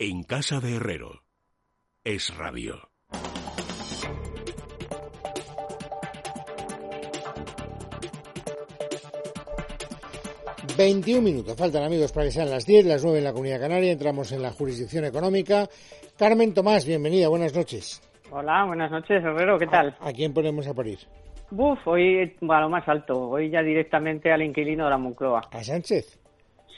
En 0.00 0.22
casa 0.22 0.60
de 0.60 0.76
Herrero. 0.76 1.24
Es 2.04 2.32
radio. 2.36 2.76
Veintiún 10.76 11.24
minutos. 11.24 11.56
Faltan 11.56 11.82
amigos 11.82 12.12
para 12.12 12.26
que 12.26 12.30
sean 12.30 12.48
las 12.48 12.64
10, 12.64 12.86
las 12.86 13.02
9 13.02 13.18
en 13.18 13.24
la 13.24 13.32
Comunidad 13.32 13.58
Canaria. 13.58 13.90
Entramos 13.90 14.30
en 14.30 14.40
la 14.40 14.52
jurisdicción 14.52 15.04
económica. 15.04 15.66
Carmen 16.16 16.54
Tomás, 16.54 16.86
bienvenida. 16.86 17.26
Buenas 17.26 17.52
noches. 17.52 18.00
Hola, 18.30 18.66
buenas 18.66 18.92
noches, 18.92 19.20
Herrero. 19.24 19.58
¿Qué 19.58 19.66
tal? 19.66 19.96
¿A, 19.98 20.12
quién 20.12 20.32
ponemos 20.32 20.68
a 20.68 20.74
parir? 20.74 21.00
Buf, 21.50 21.84
hoy 21.88 22.36
a 22.48 22.60
lo 22.60 22.68
más 22.68 22.86
alto. 22.88 23.30
Hoy 23.30 23.50
ya 23.50 23.62
directamente 23.62 24.30
al 24.30 24.42
inquilino 24.42 24.84
de 24.84 24.90
la 24.90 24.98
Moncloa. 24.98 25.40
¿A 25.50 25.64
Sánchez? 25.64 26.20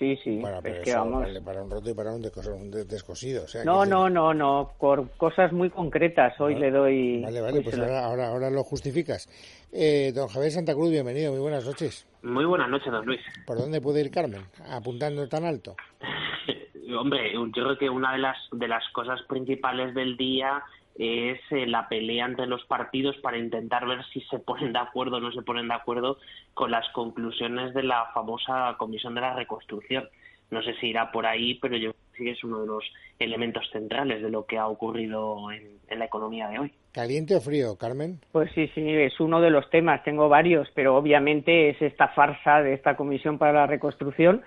Sí, 0.01 0.17
sí. 0.25 0.39
Bueno, 0.41 0.61
pero 0.63 0.77
es 0.77 0.83
que 0.85 0.91
eso 0.91 0.99
vamos. 1.01 1.21
vale 1.25 1.43
para 1.43 1.63
un 1.63 1.71
roto 1.71 1.91
y 1.91 1.93
para 1.95 2.11
un 2.15 2.23
descos- 2.23 2.47
un 2.49 2.71
des- 2.71 2.89
descosido. 2.89 3.45
o 3.45 3.47
sea, 3.47 3.63
No, 3.65 3.85
no, 3.85 4.09
no, 4.09 4.33
no. 4.33 4.73
Por 4.81 5.11
cosas 5.19 5.53
muy 5.53 5.69
concretas. 5.69 6.41
Hoy 6.41 6.55
Vale. 6.55 6.71
le 6.71 6.77
doy. 6.79 7.23
Vale, 7.23 7.41
vale, 7.43 7.59
hoy 7.59 7.65
pues 7.65 7.79
ahora, 7.79 8.29
ahora 8.29 8.49
lo 8.51 8.65
justificas. 8.65 9.29
Eh, 9.71 10.11
don 10.15 10.29
Javier 10.29 10.53
Santa 10.53 10.73
Cruz, 10.73 10.91
bienvenido. 10.91 11.33
Muy 11.33 11.41
buenas 11.43 11.67
noches. 11.67 12.07
Muy 12.23 12.47
buenas 12.47 12.71
noches, 12.71 12.91
don 12.91 13.05
Luis. 13.05 13.21
¿Por 13.47 13.59
dónde 13.59 13.83
puede 13.83 14.01
ir 14.01 14.11
Carmen? 14.11 14.41
Apuntando 14.71 15.29
tan 15.29 15.45
alto. 15.45 15.77
Hombre, 16.99 17.33
yo 17.35 17.51
creo 17.53 17.79
que 17.79 17.91
una 17.91 18.13
de 18.13 18.19
las 18.21 18.37
de 18.53 18.69
las 18.69 18.83
cosas 18.93 19.21
principales 19.29 19.95
del 19.95 20.17
día 20.17 20.63
es 20.99 21.41
eh, 21.51 21.67
la 21.67 21.89
pelea 21.89 22.27
entre 22.27 22.47
los 22.47 22.65
partidos 22.67 23.17
para 23.19 23.39
intentar 23.39 23.87
ver 23.87 24.05
si 24.13 24.21
se 24.23 24.39
ponen 24.39 24.73
de 24.73 24.79
acuerdo 24.79 25.17
o 25.17 25.21
no 25.21 25.33
se 25.33 25.43
ponen 25.43 25.69
de 25.69 25.75
acuerdo 25.75 26.19
con 26.55 26.71
las 26.71 26.89
conclusiones 26.91 27.75
de 27.75 27.83
la 27.83 28.07
famosa 28.13 28.75
Comisión 28.79 29.15
de 29.15 29.23
la 29.23 29.35
Reconstrucción. 29.35 30.09
No 30.51 30.63
sé 30.63 30.75
si 30.81 30.89
irá 30.89 31.13
por 31.13 31.27
ahí, 31.27 31.55
pero 31.55 31.77
yo 31.77 31.93
creo 31.93 32.05
que 32.13 32.19
sí 32.19 32.25
que 32.25 32.31
es 32.33 32.45
uno 32.45 32.61
de 32.61 32.67
los 32.67 32.85
elementos 33.19 33.69
centrales 33.71 34.21
de 34.21 34.31
lo 34.31 34.47
que 34.47 34.59
ha 34.59 34.67
ocurrido 34.67 35.51
en, 35.53 35.79
en 35.89 35.99
la 35.99 36.07
economía 36.07 36.49
de 36.49 36.59
hoy. 36.59 36.73
¿Caliente 36.93 37.37
o 37.37 37.41
frío, 37.41 37.77
Carmen? 37.79 38.19
Pues 38.33 38.51
sí, 38.53 38.69
sí, 38.75 38.83
es 38.85 39.21
uno 39.21 39.41
de 39.41 39.51
los 39.51 39.71
temas. 39.71 40.03
Tengo 40.03 40.29
varios, 40.29 40.69
pero 40.75 40.97
obviamente 40.97 41.71
es 41.71 41.81
esta 41.81 42.09
farsa 42.09 42.63
de 42.63 42.75
esta 42.75 42.97
Comisión 42.97 43.39
para 43.39 43.53
la 43.53 43.67
Reconstrucción 43.69 44.43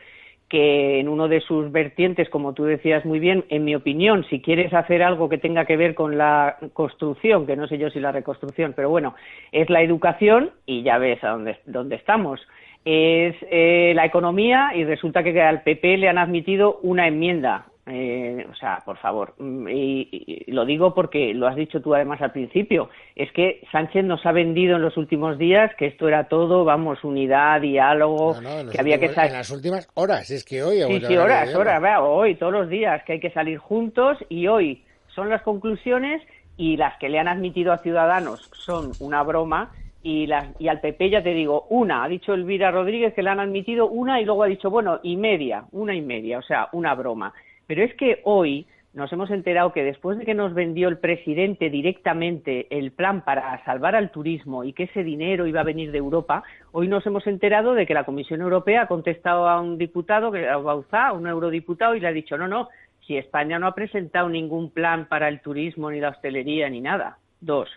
que 0.53 0.99
en 0.99 1.09
uno 1.09 1.27
de 1.27 1.41
sus 1.41 1.71
vertientes, 1.71 2.29
como 2.29 2.53
tú 2.53 2.65
decías 2.65 3.03
muy 3.05 3.17
bien, 3.17 3.43
en 3.49 3.65
mi 3.65 3.73
opinión, 3.73 4.23
si 4.29 4.39
quieres 4.39 4.71
hacer 4.71 5.01
algo 5.01 5.27
que 5.27 5.39
tenga 5.39 5.65
que 5.65 5.77
ver 5.77 5.95
con 5.95 6.15
la 6.15 6.57
construcción, 6.73 7.47
que 7.47 7.55
no 7.55 7.67
sé 7.67 7.79
yo 7.79 7.89
si 7.89 7.99
la 7.99 8.11
reconstrucción, 8.11 8.73
pero 8.75 8.87
bueno, 8.87 9.15
es 9.51 9.67
la 9.71 9.81
educación 9.81 10.51
y 10.67 10.83
ya 10.83 10.99
ves 10.99 11.23
a 11.23 11.29
dónde, 11.29 11.57
dónde 11.65 11.95
estamos. 11.95 12.39
Es 12.85 13.35
eh, 13.49 13.93
la 13.95 14.05
economía 14.05 14.73
y 14.75 14.83
resulta 14.83 15.23
que 15.23 15.41
al 15.41 15.63
PP 15.63 15.97
le 15.97 16.09
han 16.09 16.19
admitido 16.19 16.77
una 16.83 17.07
enmienda. 17.07 17.65
Eh, 17.85 18.47
o 18.49 18.55
sea, 18.55 18.81
por 18.85 18.97
favor, 18.97 19.33
mm, 19.37 19.67
y, 19.67 20.45
y 20.47 20.51
lo 20.53 20.63
digo 20.63 20.93
porque 20.93 21.33
lo 21.33 21.47
has 21.47 21.55
dicho 21.57 21.81
tú 21.81 21.93
además 21.93 22.21
al 22.21 22.31
principio, 22.31 22.89
es 23.13 23.29
que 23.33 23.61
Sánchez 23.73 24.05
nos 24.05 24.25
ha 24.25 24.31
vendido 24.31 24.77
en 24.77 24.81
los 24.81 24.95
últimos 24.95 25.37
días 25.37 25.69
que 25.77 25.87
esto 25.87 26.07
era 26.07 26.29
todo, 26.29 26.63
vamos, 26.63 27.03
unidad, 27.03 27.59
diálogo, 27.59 28.39
No, 28.41 28.63
no, 28.63 28.71
que 28.71 28.79
había 28.79 28.99
que 28.99 29.09
salir. 29.09 29.31
en 29.31 29.37
las 29.37 29.49
últimas 29.51 29.89
horas. 29.95 30.31
Es 30.31 30.45
que 30.45 30.63
hoy... 30.63 30.81
Sí, 30.81 31.07
sí, 31.07 31.17
horas, 31.17 31.53
horas, 31.53 31.81
vea, 31.81 32.01
hoy, 32.01 32.35
todos 32.35 32.53
los 32.53 32.69
días, 32.69 33.03
que 33.03 33.13
hay 33.13 33.19
que 33.19 33.31
salir 33.31 33.57
juntos 33.57 34.17
y 34.29 34.47
hoy 34.47 34.81
son 35.13 35.29
las 35.29 35.41
conclusiones 35.41 36.21
y 36.55 36.77
las 36.77 36.97
que 36.99 37.09
le 37.09 37.19
han 37.19 37.27
admitido 37.27 37.73
a 37.73 37.79
Ciudadanos 37.79 38.49
son 38.53 38.91
una 39.01 39.23
broma 39.23 39.71
y, 40.03 40.27
las, 40.27 40.47
y 40.57 40.69
al 40.69 40.79
PP 40.79 41.09
ya 41.09 41.21
te 41.21 41.33
digo, 41.33 41.65
una, 41.69 42.05
ha 42.05 42.07
dicho 42.07 42.33
Elvira 42.33 42.71
Rodríguez 42.71 43.13
que 43.13 43.23
le 43.23 43.29
han 43.29 43.41
admitido 43.41 43.87
una 43.89 44.21
y 44.21 44.25
luego 44.25 44.43
ha 44.43 44.47
dicho, 44.47 44.69
bueno, 44.69 44.99
y 45.03 45.17
media, 45.17 45.65
una 45.71 45.93
y 45.93 46.01
media, 46.01 46.39
o 46.39 46.43
sea, 46.43 46.69
una 46.71 46.95
broma. 46.95 47.33
Pero 47.67 47.83
es 47.83 47.93
que 47.95 48.21
hoy 48.23 48.67
nos 48.93 49.11
hemos 49.11 49.31
enterado 49.31 49.73
que 49.73 49.83
después 49.83 50.19
de 50.19 50.25
que 50.25 50.35
nos 50.35 50.53
vendió 50.53 50.87
el 50.87 50.99
presidente 50.99 51.71
directamente 51.71 52.67
el 52.69 52.91
plan 52.91 53.21
para 53.21 53.63
salvar 53.65 53.95
al 53.95 54.11
turismo 54.11 54.63
y 54.63 54.73
que 54.73 54.83
ese 54.83 55.03
dinero 55.03 55.47
iba 55.47 55.61
a 55.61 55.65
venir 55.65 55.91
de 55.91 55.97
Europa, 55.97 56.43
hoy 56.71 56.87
nos 56.87 57.05
hemos 57.07 57.25
enterado 57.25 57.73
de 57.73 57.87
que 57.87 57.95
la 57.95 58.03
Comisión 58.03 58.41
Europea 58.41 58.83
ha 58.83 58.87
contestado 58.87 59.49
a 59.49 59.59
un 59.59 59.79
diputado, 59.79 60.27
a 60.27 60.57
Bauzá, 60.57 61.07
a 61.07 61.13
un 61.13 61.27
eurodiputado, 61.27 61.95
y 61.95 62.01
le 62.01 62.07
ha 62.07 62.11
dicho, 62.11 62.37
no, 62.37 62.47
no, 62.47 62.69
si 63.07 63.17
España 63.17 63.57
no 63.57 63.65
ha 63.67 63.75
presentado 63.75 64.29
ningún 64.29 64.69
plan 64.69 65.07
para 65.07 65.27
el 65.27 65.41
turismo, 65.41 65.89
ni 65.89 65.99
la 65.99 66.09
hostelería, 66.09 66.69
ni 66.69 66.79
nada. 66.79 67.17
Dos. 67.41 67.69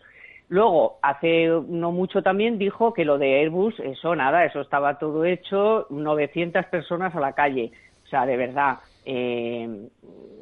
Luego, 0.49 0.99
hace 1.03 1.49
no 1.49 1.91
mucho 1.91 2.23
también 2.23 2.59
dijo 2.59 2.93
que 2.93 3.05
lo 3.05 3.19
de 3.19 3.41
Airbus, 3.41 3.81
eso 3.81 4.15
nada, 4.15 4.45
eso 4.45 4.61
estaba 4.61 4.99
todo 4.99 5.25
hecho, 5.25 5.87
900 5.91 6.67
personas 6.67 7.17
a 7.17 7.21
la 7.21 7.33
calle. 7.33 7.73
O 8.05 8.09
sea, 8.09 8.27
de 8.27 8.37
verdad, 8.37 8.77
eh, 9.07 9.89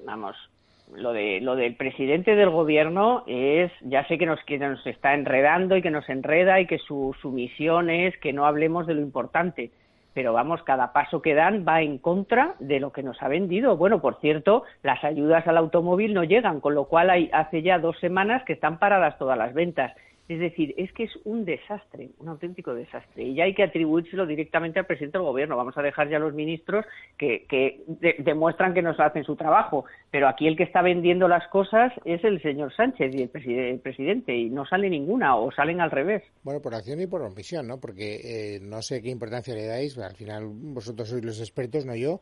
vamos, 0.05 0.37
lo 0.93 1.13
de 1.13 1.41
lo 1.41 1.57
del 1.57 1.77
presidente 1.77 2.35
del 2.35 2.51
gobierno 2.51 3.25
es, 3.27 3.71
ya 3.83 4.07
sé 4.07 4.19
que 4.19 4.27
nos, 4.27 4.41
está 4.87 5.15
enredando 5.15 5.77
y 5.77 5.83
que 5.83 5.91
nos 5.91 6.09
enreda 6.09 6.61
y 6.61 6.67
que 6.67 6.79
su, 6.79 7.15
su 7.21 7.31
misión 7.31 7.91
es 7.91 8.17
que 8.19 8.33
no 8.33 8.47
hablemos 8.47 8.87
de 8.87 8.95
lo 8.95 9.01
importante. 9.01 9.71
Pero 10.13 10.33
vamos, 10.33 10.63
cada 10.63 10.93
paso 10.93 11.21
que 11.21 11.35
dan 11.35 11.65
va 11.67 11.83
en 11.83 11.99
contra 11.99 12.55
de 12.61 12.79
lo 12.79 12.93
que 12.93 13.03
nos 13.03 13.21
ha 13.21 13.29
vendido. 13.29 13.77
Bueno, 13.77 14.01
por 14.01 14.21
cierto, 14.21 14.63
las 14.83 15.03
ayudas 15.03 15.47
al 15.49 15.57
automóvil 15.57 16.15
no 16.15 16.23
llegan, 16.23 16.61
con 16.61 16.75
lo 16.75 16.85
cual 16.85 17.11
hay, 17.11 17.29
hace 17.33 17.63
ya 17.63 17.81
dos 17.81 17.99
semanas 17.99 18.45
que 18.45 18.53
están 18.53 18.79
paradas 18.79 19.19
todas 19.19 19.37
las 19.37 19.55
ventas. 19.55 19.93
Es 20.27 20.39
decir, 20.41 20.75
es 20.79 20.91
que 20.93 21.05
es 21.05 21.12
un 21.25 21.45
desastre, 21.45 22.09
un 22.19 22.29
auténtico 22.29 22.73
desastre. 22.75 23.25
Y 23.25 23.35
ya 23.35 23.45
hay 23.45 23.55
que 23.55 23.62
atribuírselo 23.62 24.25
directamente 24.27 24.79
al 24.79 24.87
presidente 24.87 25.19
del 25.19 25.27
gobierno. 25.27 25.57
Vamos 25.57 25.77
a 25.77 25.83
dejar 25.83 26.09
ya 26.09 26.17
a 26.17 26.21
los 26.21 26.33
ministros 26.33 26.87
que, 27.19 27.45
que 27.47 27.83
de- 27.87 28.17
demuestran 28.21 28.73
que 28.73 28.81
nos 28.81 28.99
hacen 28.99 29.25
su 29.25 29.37
trabajo. 29.37 29.84
Pero 30.11 30.27
aquí 30.27 30.47
el 30.47 30.57
que 30.57 30.63
está 30.63 30.81
vendiendo 30.81 31.29
las 31.29 31.47
cosas 31.49 31.93
es 32.07 32.25
el 32.25 32.41
señor 32.41 32.75
Sánchez 32.75 33.15
y 33.15 33.23
el, 33.23 33.31
preside- 33.31 33.71
el 33.71 33.81
presidente. 33.81 34.34
Y 34.34 34.49
no 34.49 34.65
sale 34.65 34.89
ninguna, 34.89 35.37
o 35.37 35.53
salen 35.53 35.83
al 35.83 35.91
revés. 35.91 36.23
Bueno, 36.43 36.63
por 36.63 36.75
acción 36.75 37.01
y 37.03 37.07
por 37.07 37.21
omisión, 37.21 37.67
¿no? 37.69 37.79
Porque 37.79 38.57
eh, 38.57 38.61
no 38.63 38.81
sé 38.81 39.03
qué 39.03 39.11
importancia 39.11 39.55
le 39.55 39.67
dais, 39.67 39.99
al 39.99 40.17
final 40.17 40.45
vosotros 40.47 41.09
sois 41.09 41.23
los 41.25 41.39
expertos, 41.41 41.84
no 41.84 41.95
yo, 41.95 42.21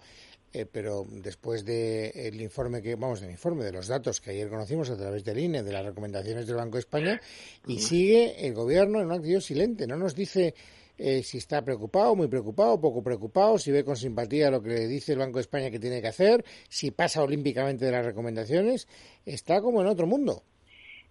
eh, 0.53 0.67
pero 0.71 1.05
después 1.09 1.65
del 1.65 2.41
informe 2.41 2.83
que, 2.83 2.95
vamos, 2.97 3.21
del 3.21 3.31
informe, 3.31 3.65
de 3.65 3.73
los 3.73 3.89
datos 3.89 4.21
que 4.21 4.31
ayer 4.31 4.49
conocimos 4.49 4.91
a 4.91 4.97
través 4.97 5.25
del 5.25 5.39
INE, 5.39 5.63
de 5.63 5.73
las 5.73 5.85
recomendaciones 5.85 6.47
del 6.47 6.57
Banco 6.57 6.77
de 6.77 6.81
España, 6.81 7.21
y 7.67 7.79
sigue 7.81 8.47
el 8.47 8.55
gobierno 8.55 9.01
en 9.01 9.07
una 9.07 9.17
actitud 9.17 9.41
silente, 9.41 9.87
no 9.87 9.97
nos 9.97 10.15
dice 10.15 10.55
eh, 10.99 11.23
si 11.23 11.39
está 11.39 11.65
preocupado, 11.65 12.15
muy 12.15 12.29
preocupado, 12.29 12.81
poco 12.81 13.03
preocupado, 13.03 13.59
si 13.59 13.73
ve 13.73 13.83
con 13.85 13.97
simpatía 13.97 14.51
lo 14.51 14.63
que 14.63 14.69
le 14.69 14.87
dice 14.87 15.13
el 15.13 15.19
Banco 15.19 15.39
de 15.39 15.43
España 15.43 15.71
que 15.71 15.81
tiene 15.81 16.01
que 16.03 16.09
hacer, 16.09 16.45
si 16.69 16.91
pasa 16.91 17.23
olímpicamente 17.23 17.85
de 17.87 17.93
las 17.93 18.05
recomendaciones, 18.05 18.87
está 19.25 19.61
como 19.63 19.81
en 19.81 19.87
otro 19.89 20.07
mundo. 20.07 20.43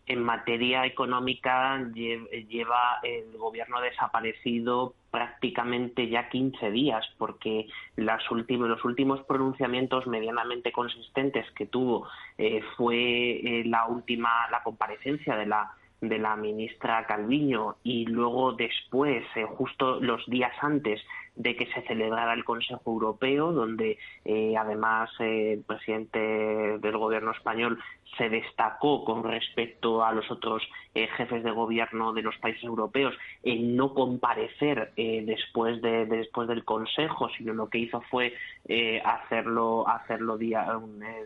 en 0.07 0.19
materia 0.23 0.85
económica 0.85 1.77
lle- 1.93 2.27
lleva 2.49 2.99
el 3.03 3.37
gobierno 3.37 3.79
desaparecido 3.81 4.93
prácticamente 5.11 6.07
ya 6.07 6.29
15 6.29 6.71
días 6.71 7.05
porque 7.17 7.67
las 7.97 8.31
últimos, 8.31 8.69
los 8.69 8.83
últimos 8.85 9.21
pronunciamientos 9.25 10.07
medianamente 10.07 10.71
consistentes 10.71 11.45
que 11.51 11.65
tuvo 11.65 12.07
eh, 12.37 12.61
fue 12.77 12.95
eh, 12.97 13.63
la 13.65 13.85
última 13.87 14.29
la 14.49 14.63
comparecencia 14.63 15.35
de 15.35 15.45
la 15.45 15.71
de 16.01 16.17
la 16.17 16.35
ministra 16.35 17.05
Calviño 17.05 17.75
y 17.83 18.05
luego 18.05 18.53
después, 18.53 19.23
eh, 19.35 19.45
justo 19.45 19.99
los 19.99 20.25
días 20.25 20.51
antes 20.61 20.99
de 21.35 21.55
que 21.55 21.67
se 21.67 21.81
celebrara 21.83 22.33
el 22.33 22.43
Consejo 22.43 22.81
Europeo, 22.85 23.51
donde 23.53 23.97
eh, 24.25 24.55
además 24.57 25.09
eh, 25.19 25.53
el 25.53 25.63
presidente 25.63 26.19
del 26.19 26.97
gobierno 26.97 27.31
español 27.31 27.79
se 28.17 28.29
destacó 28.29 29.05
con 29.05 29.23
respecto 29.23 30.03
a 30.03 30.11
los 30.11 30.29
otros 30.29 30.61
eh, 30.93 31.07
jefes 31.15 31.43
de 31.43 31.51
gobierno 31.51 32.11
de 32.13 32.23
los 32.23 32.37
países 32.39 32.63
europeos 32.63 33.15
en 33.43 33.75
no 33.77 33.93
comparecer 33.93 34.91
eh, 34.97 35.23
después 35.25 35.81
de 35.81 36.05
después 36.07 36.47
del 36.49 36.65
Consejo, 36.65 37.29
sino 37.37 37.53
lo 37.53 37.69
que 37.69 37.77
hizo 37.77 38.01
fue 38.09 38.33
hacerlo 39.05 39.87
hacerlo 39.87 40.37
día- 40.37 40.67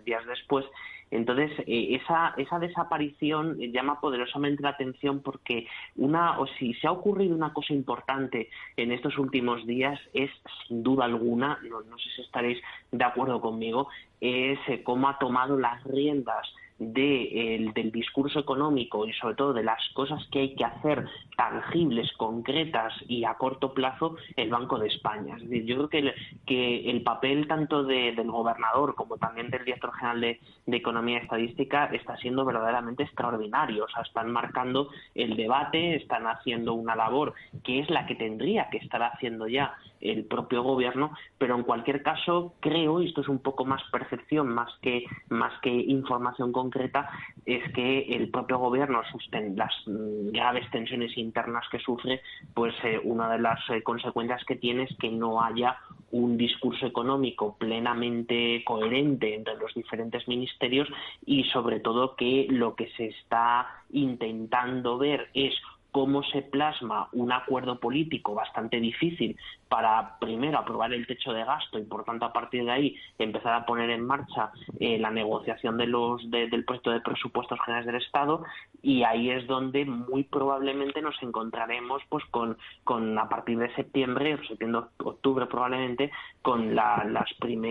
días 0.03 0.25
después. 0.27 0.65
Entonces, 1.11 1.51
eh, 1.67 1.99
esa, 2.01 2.33
esa 2.37 2.59
desaparición 2.59 3.57
llama 3.71 3.99
poderosamente 3.99 4.63
la 4.63 4.69
atención 4.69 5.21
porque 5.21 5.67
una, 5.95 6.39
o 6.39 6.47
si 6.47 6.73
se 6.75 6.87
ha 6.87 6.91
ocurrido 6.91 7.35
una 7.35 7.53
cosa 7.53 7.73
importante 7.73 8.49
en 8.75 8.91
estos 8.91 9.17
últimos 9.17 9.65
días 9.65 9.99
es, 10.13 10.31
sin 10.67 10.83
duda 10.83 11.05
alguna, 11.05 11.59
no, 11.69 11.81
no 11.81 11.97
sé 11.97 12.09
si 12.15 12.21
estaréis 12.21 12.59
de 12.91 13.03
acuerdo 13.03 13.39
conmigo, 13.39 13.87
es 14.19 14.59
eh, 14.67 14.83
cómo 14.83 15.07
ha 15.07 15.19
tomado 15.19 15.57
las 15.57 15.83
riendas 15.83 16.47
de, 16.77 17.55
el- 17.55 17.73
del 17.73 17.91
discurso 17.91 18.39
económico 18.39 19.05
y 19.07 19.13
sobre 19.13 19.35
todo 19.35 19.53
de 19.53 19.63
las 19.63 19.79
cosas 19.93 20.25
que 20.31 20.39
hay 20.39 20.55
que 20.55 20.65
hacer 20.65 21.05
tangibles, 21.37 22.11
concretas 22.17 22.93
y 23.07 23.23
a 23.23 23.35
corto 23.35 23.73
plazo 23.73 24.17
el 24.35 24.49
Banco 24.49 24.77
de 24.77 24.87
España. 24.87 25.35
Es 25.37 25.43
decir, 25.43 25.65
yo 25.65 25.87
creo 25.87 26.13
que 26.45 26.89
el, 26.89 27.01
papel 27.03 27.47
tanto 27.47 27.83
de- 27.83 28.11
del 28.13 28.29
gobernador 28.31 28.95
como 28.95 29.17
también 29.17 29.49
del 29.49 29.63
director 29.63 29.93
general 29.93 30.21
de, 30.21 30.39
Economía 30.75 31.19
Estadística 31.19 31.85
está 31.93 32.17
siendo 32.17 32.43
verdaderamente 32.43 33.03
extraordinario. 33.03 33.85
O 33.85 33.89
sea, 33.89 34.01
están 34.03 34.29
marcando 34.31 34.89
el 35.15 35.37
debate, 35.37 35.95
están 35.95 36.27
haciendo 36.27 36.73
una 36.73 36.95
labor 36.95 37.33
que 37.63 37.79
es 37.79 37.89
la 37.89 38.05
que 38.05 38.15
tendría 38.15 38.69
que 38.69 38.77
estar 38.77 39.01
haciendo 39.01 39.47
ya 39.47 39.73
el 40.01 40.25
propio 40.25 40.63
gobierno, 40.63 41.11
pero 41.37 41.55
en 41.55 41.63
cualquier 41.63 42.03
caso 42.03 42.53
creo, 42.59 43.01
y 43.01 43.07
esto 43.07 43.21
es 43.21 43.27
un 43.27 43.39
poco 43.39 43.65
más 43.65 43.81
percepción 43.91 44.47
más 44.47 44.71
que, 44.81 45.05
más 45.29 45.53
que 45.61 45.69
información 45.69 46.51
concreta, 46.51 47.09
es 47.45 47.71
que 47.73 48.01
el 48.15 48.29
propio 48.29 48.59
gobierno, 48.59 49.01
las 49.31 49.73
mm, 49.85 50.31
graves 50.31 50.69
tensiones 50.71 51.17
internas 51.17 51.65
que 51.71 51.79
sufre, 51.79 52.21
pues 52.53 52.73
eh, 52.83 52.99
una 53.03 53.29
de 53.29 53.39
las 53.39 53.59
eh, 53.69 53.81
consecuencias 53.83 54.43
que 54.45 54.55
tiene 54.55 54.83
es 54.83 54.97
que 54.97 55.09
no 55.09 55.43
haya 55.43 55.77
un 56.11 56.37
discurso 56.37 56.85
económico 56.85 57.57
plenamente 57.57 58.63
coherente 58.63 59.35
entre 59.35 59.57
los 59.57 59.73
diferentes 59.73 60.27
ministerios 60.27 60.87
y 61.25 61.43
sobre 61.45 61.79
todo 61.79 62.15
que 62.15 62.47
lo 62.49 62.75
que 62.75 62.89
se 62.95 63.07
está 63.07 63.67
intentando 63.91 64.97
ver 64.97 65.29
es 65.33 65.53
cómo 65.91 66.23
se 66.23 66.41
plasma 66.41 67.07
un 67.13 67.31
acuerdo 67.31 67.79
político 67.79 68.33
bastante 68.33 68.81
difícil 68.81 69.37
para 69.67 70.17
primero 70.19 70.59
aprobar 70.59 70.93
el 70.93 71.07
techo 71.07 71.33
de 71.33 71.43
gasto 71.43 71.79
y 71.79 71.83
por 71.83 72.03
tanto 72.03 72.25
a 72.25 72.33
partir 72.33 72.65
de 72.65 72.71
ahí 72.71 72.95
empezar 73.17 73.53
a 73.53 73.65
poner 73.65 73.89
en 73.89 74.05
marcha 74.05 74.51
eh, 74.79 74.99
la 74.99 75.09
negociación 75.09 75.77
de 75.77 75.87
los 75.87 76.29
del 76.29 76.65
proyecto 76.65 76.91
de 76.91 77.01
presupuestos 77.01 77.59
generales 77.61 77.87
del 77.87 78.01
Estado 78.01 78.43
y 78.81 79.03
ahí 79.03 79.31
es 79.31 79.47
donde 79.47 79.85
muy 79.85 80.23
probablemente 80.23 81.01
nos 81.01 81.15
encontraremos 81.23 82.01
pues 82.09 82.23
con, 82.25 82.57
con 82.83 83.17
a 83.17 83.27
partir 83.27 83.57
de 83.57 83.73
septiembre 83.75 84.37
septiembre 84.47 84.83
octubre 84.97 85.45
probablemente 85.47 86.11
con 86.41 86.75
las 86.75 87.05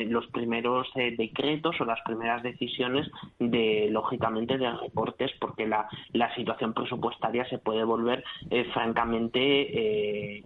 los 0.08 0.26
primeros 0.28 0.88
eh, 0.96 1.14
decretos 1.16 1.80
o 1.80 1.84
las 1.84 2.00
primeras 2.02 2.42
decisiones 2.42 3.08
de 3.38 3.88
lógicamente 3.90 4.58
de 4.58 4.70
reportes 4.70 5.30
porque 5.40 5.66
la, 5.66 5.88
la 6.12 6.34
situación 6.34 6.74
presupuestaria 6.74 7.44
se 7.48 7.58
puede 7.58 7.84
volver 7.84 8.24
eh, 8.50 8.64
francamente 8.72 10.42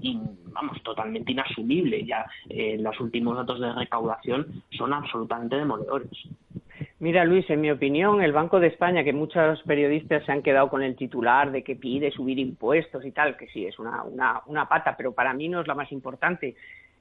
vamos 0.52 0.82
totalmente 0.82 1.32
asumible. 1.40 2.04
Ya 2.04 2.26
eh, 2.48 2.76
los 2.78 2.98
últimos 3.00 3.36
datos 3.36 3.60
de 3.60 3.72
recaudación 3.72 4.62
son 4.70 4.92
absolutamente 4.92 5.56
demoledores. 5.56 6.10
Mira, 7.00 7.24
Luis, 7.24 7.48
en 7.50 7.60
mi 7.60 7.70
opinión, 7.70 8.22
el 8.22 8.32
Banco 8.32 8.60
de 8.60 8.68
España, 8.68 9.04
que 9.04 9.12
muchos 9.12 9.62
periodistas 9.62 10.24
se 10.24 10.32
han 10.32 10.42
quedado 10.42 10.68
con 10.68 10.82
el 10.82 10.96
titular 10.96 11.50
de 11.50 11.62
que 11.62 11.76
pide 11.76 12.10
subir 12.10 12.38
impuestos 12.38 13.04
y 13.04 13.12
tal, 13.12 13.36
que 13.36 13.48
sí, 13.48 13.66
es 13.66 13.78
una, 13.78 14.02
una, 14.02 14.42
una 14.46 14.68
pata, 14.68 14.96
pero 14.96 15.12
para 15.12 15.32
mí 15.32 15.48
no 15.48 15.60
es 15.60 15.66
la 15.68 15.74
más 15.74 15.90
importante. 15.92 16.56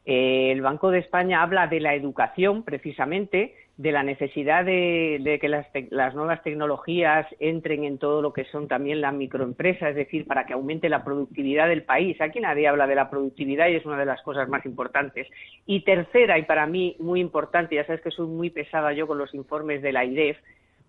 Eh, 0.06 0.52
el 0.52 0.62
Banco 0.62 0.90
de 0.90 1.00
España 1.00 1.42
habla 1.42 1.68
de 1.68 1.80
la 1.80 1.94
educación, 1.94 2.64
precisamente, 2.64 3.56
de 3.78 3.92
la 3.92 4.02
necesidad 4.02 4.66
de, 4.66 5.38
que 5.40 5.50
las, 5.50 6.16
nuevas 6.16 6.42
tecnologías 6.42 7.28
entren 7.40 7.84
en 7.84 8.00
todo 8.00 8.24
lo 8.24 8.34
que 8.34 8.46
son 8.46 8.68
también 8.68 9.02
las 9.02 9.14
microempresas, 9.14 9.92
es 9.92 9.96
decir, 9.96 10.26
para 10.26 10.48
que 10.48 10.54
aumente 10.54 10.90
la 10.90 11.04
productividad 11.04 11.68
del 11.68 11.84
país. 11.84 12.20
Aquí 12.20 12.40
nadie 12.40 12.68
habla 12.68 12.88
de 12.88 12.96
la 12.96 13.10
productividad 13.10 13.68
y 13.68 13.76
es 13.76 13.86
una 13.86 14.00
de 14.00 14.06
las 14.06 14.22
cosas 14.24 14.50
más 14.50 14.66
importantes. 14.66 15.28
Y 15.68 15.82
tercera, 15.82 16.40
y 16.40 16.44
para 16.44 16.66
mí 16.66 16.96
muy 17.00 17.20
importante, 17.20 17.76
ya 17.76 17.86
sabes 17.86 18.02
que 18.02 18.10
soy 18.10 18.28
muy 18.28 18.50
pesada 18.50 18.94
yo 18.94 19.06
con 19.06 19.20
los 19.20 19.34
informes 19.36 19.84
de 19.84 19.92
la 19.92 20.06
IDEF, 20.06 20.38